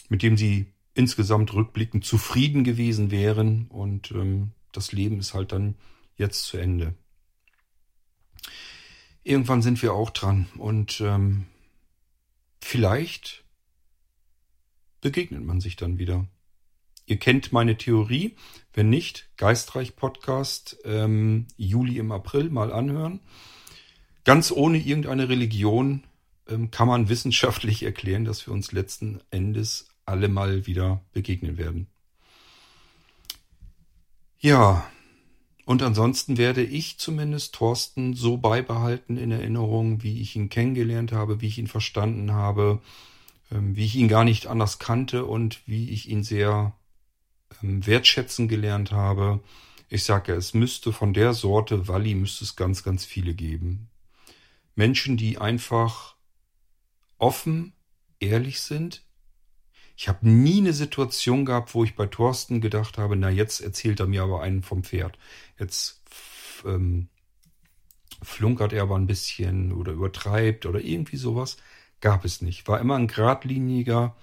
[0.08, 5.74] mit dem sie insgesamt rückblickend zufrieden gewesen wären und ähm, das Leben ist halt dann
[6.16, 6.94] jetzt zu Ende.
[9.24, 11.48] Irgendwann sind wir auch dran und ähm,
[12.62, 13.44] vielleicht
[15.02, 16.28] begegnet man sich dann wieder.
[17.10, 18.36] Ihr kennt meine Theorie.
[18.72, 23.20] Wenn nicht, Geistreich Podcast ähm, Juli im April mal anhören.
[24.26, 26.04] Ganz ohne irgendeine Religion
[26.48, 31.88] ähm, kann man wissenschaftlich erklären, dass wir uns letzten Endes alle mal wieder begegnen werden.
[34.40, 34.88] Ja,
[35.66, 41.42] und ansonsten werde ich zumindest Thorsten so beibehalten in Erinnerung, wie ich ihn kennengelernt habe,
[41.42, 42.82] wie ich ihn verstanden habe,
[43.52, 46.76] ähm, wie ich ihn gar nicht anders kannte und wie ich ihn sehr
[47.62, 49.42] wertschätzen gelernt habe.
[49.90, 53.90] Ich sage, es müsste von der Sorte Walli müsste es ganz, ganz viele geben.
[54.76, 56.16] Menschen, die einfach
[57.18, 57.74] offen,
[58.20, 59.04] ehrlich sind,
[60.02, 64.00] ich habe nie eine Situation gehabt, wo ich bei Thorsten gedacht habe, na jetzt erzählt
[64.00, 65.20] er mir aber einen vom Pferd.
[65.60, 66.02] Jetzt
[66.66, 67.10] ähm,
[68.24, 71.58] flunkert er aber ein bisschen oder übertreibt oder irgendwie sowas.
[72.00, 72.66] Gab es nicht.
[72.70, 74.16] War immer ein geradliniger,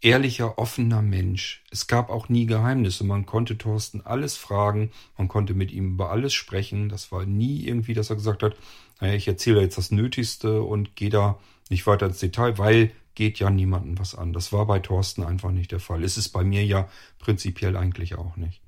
[0.00, 1.64] ehrlicher, offener Mensch.
[1.70, 3.04] Es gab auch nie Geheimnisse.
[3.04, 6.88] Man konnte Thorsten alles fragen, man konnte mit ihm über alles sprechen.
[6.88, 8.56] Das war nie irgendwie, dass er gesagt hat,
[9.00, 11.38] naja, ich erzähle jetzt das Nötigste und gehe da
[11.70, 14.32] nicht weiter ins Detail, weil geht ja niemandem was an.
[14.32, 16.04] Das war bei Thorsten einfach nicht der Fall.
[16.04, 16.88] Es ist bei mir ja
[17.18, 18.60] prinzipiell eigentlich auch nicht.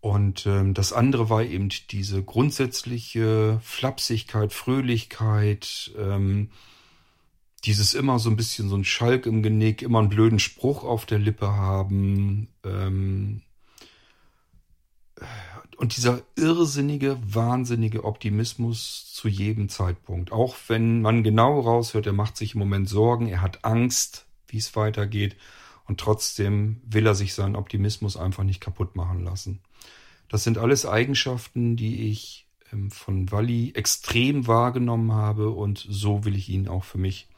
[0.00, 6.50] Und ähm, das andere war eben diese grundsätzliche Flapsigkeit, Fröhlichkeit, ähm,
[7.64, 11.06] dieses immer so ein bisschen so ein Schalk im Genick, immer einen blöden Spruch auf
[11.06, 12.48] der Lippe haben.
[12.64, 13.42] Ähm,
[15.76, 20.32] und dieser irrsinnige, wahnsinnige Optimismus zu jedem Zeitpunkt.
[20.32, 24.58] Auch wenn man genau raushört, er macht sich im Moment Sorgen, er hat Angst, wie
[24.58, 25.36] es weitergeht.
[25.86, 29.60] Und trotzdem will er sich seinen Optimismus einfach nicht kaputt machen lassen.
[30.28, 36.36] Das sind alles Eigenschaften, die ich ähm, von Walli extrem wahrgenommen habe und so will
[36.36, 37.28] ich ihn auch für mich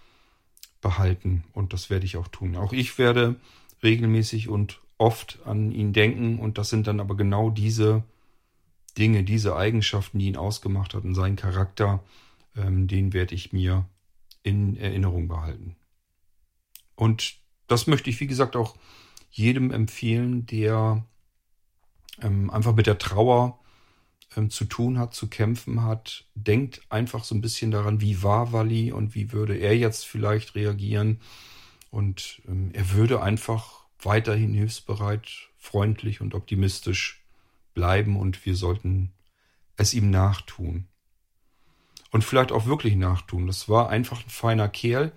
[0.81, 2.57] behalten und das werde ich auch tun.
[2.57, 3.37] Auch ich werde
[3.83, 8.05] regelmäßig und oft an ihn denken und das sind dann aber genau diese
[8.99, 12.03] Dinge, diese Eigenschaften, die ihn ausgemacht hat und seinen Charakter,
[12.57, 13.87] ähm, den werde ich mir
[14.43, 15.77] in Erinnerung behalten.
[16.97, 18.77] Und das möchte ich, wie gesagt, auch
[19.31, 21.07] jedem empfehlen, der
[22.21, 23.60] ähm, einfach mit der Trauer
[24.37, 26.27] ähm, zu tun hat, zu kämpfen hat.
[26.35, 30.55] Denkt einfach so ein bisschen daran, wie war Wally und wie würde er jetzt vielleicht
[30.55, 31.21] reagieren.
[31.91, 37.23] Und ähm, er würde einfach weiterhin hilfsbereit, freundlich und optimistisch
[37.75, 39.13] bleiben und wir sollten
[39.77, 40.87] es ihm nachtun.
[42.11, 43.47] Und vielleicht auch wirklich nachtun.
[43.47, 45.13] Das war einfach ein feiner Kerl,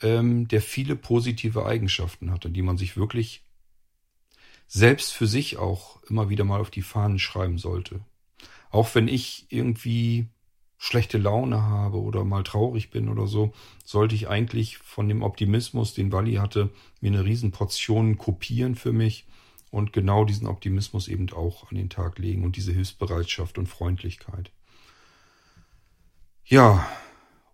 [0.00, 3.42] ähm, der viele positive Eigenschaften hatte, die man sich wirklich
[4.66, 8.00] selbst für sich auch immer wieder mal auf die Fahnen schreiben sollte.
[8.70, 10.28] Auch wenn ich irgendwie
[10.78, 13.52] schlechte Laune habe oder mal traurig bin oder so,
[13.84, 19.26] sollte ich eigentlich von dem Optimismus, den Wally hatte, mir eine Riesenportion kopieren für mich
[19.70, 24.52] und genau diesen Optimismus eben auch an den Tag legen und diese Hilfsbereitschaft und Freundlichkeit.
[26.46, 26.88] Ja,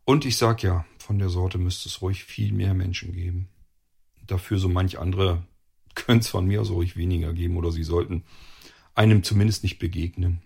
[0.04, 3.48] und ich sag ja, von der Sorte müsste es ruhig viel mehr Menschen geben.
[4.26, 5.42] Dafür so manch andere
[5.94, 8.24] können es von mir aus ruhig weniger geben oder sie sollten
[8.94, 10.42] einem zumindest nicht begegnen.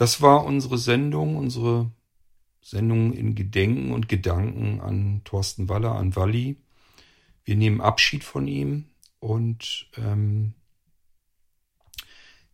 [0.00, 1.90] Das war unsere Sendung, unsere
[2.62, 6.56] Sendung in Gedenken und Gedanken an Thorsten Waller, an Walli.
[7.44, 8.86] Wir nehmen Abschied von ihm
[9.18, 10.54] und ähm,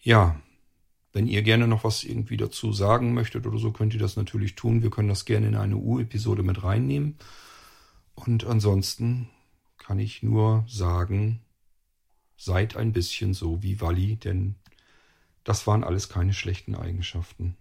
[0.01, 0.41] ja,
[1.13, 4.57] wenn ihr gerne noch was irgendwie dazu sagen möchtet oder so, könnt ihr das natürlich
[4.57, 4.83] tun.
[4.83, 7.17] Wir können das gerne in eine U-Episode mit reinnehmen.
[8.17, 9.29] Und ansonsten
[9.79, 11.43] kann ich nur sagen,
[12.37, 14.57] seid ein bisschen so wie Walli, denn
[15.47, 17.57] das waren alles keine schlechten Eigenschaften.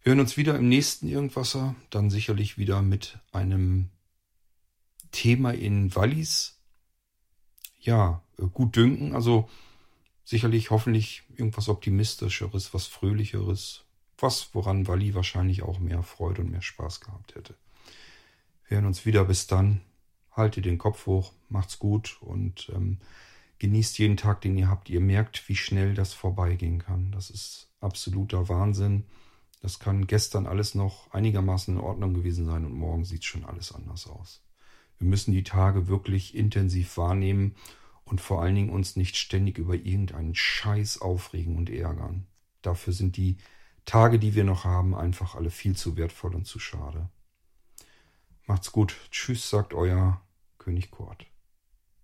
[0.00, 3.90] Wir hören uns wieder im nächsten Irgendwasser, dann sicherlich wieder mit einem
[5.10, 6.60] Thema in Wallis.
[7.80, 9.50] Ja, äh, gut dünken, also
[10.22, 13.84] sicherlich hoffentlich irgendwas Optimistischeres, was Fröhlicheres,
[14.16, 17.56] was woran Walli wahrscheinlich auch mehr Freude und mehr Spaß gehabt hätte.
[18.68, 19.80] Wir hören uns wieder, bis dann
[20.30, 22.98] haltet den Kopf hoch, macht's gut und ähm,
[23.58, 24.88] genießt jeden Tag, den ihr habt.
[24.88, 27.10] Ihr merkt, wie schnell das vorbeigehen kann.
[27.12, 29.04] Das ist absoluter Wahnsinn.
[29.60, 33.72] Das kann gestern alles noch einigermaßen in Ordnung gewesen sein und morgen sieht schon alles
[33.72, 34.42] anders aus.
[34.98, 37.54] Wir müssen die Tage wirklich intensiv wahrnehmen
[38.04, 42.26] und vor allen Dingen uns nicht ständig über irgendeinen Scheiß aufregen und ärgern.
[42.62, 43.36] Dafür sind die
[43.84, 47.08] Tage, die wir noch haben, einfach alle viel zu wertvoll und zu schade.
[48.46, 48.96] Macht's gut.
[49.10, 50.20] Tschüss, sagt euer
[50.58, 51.26] König Kurt.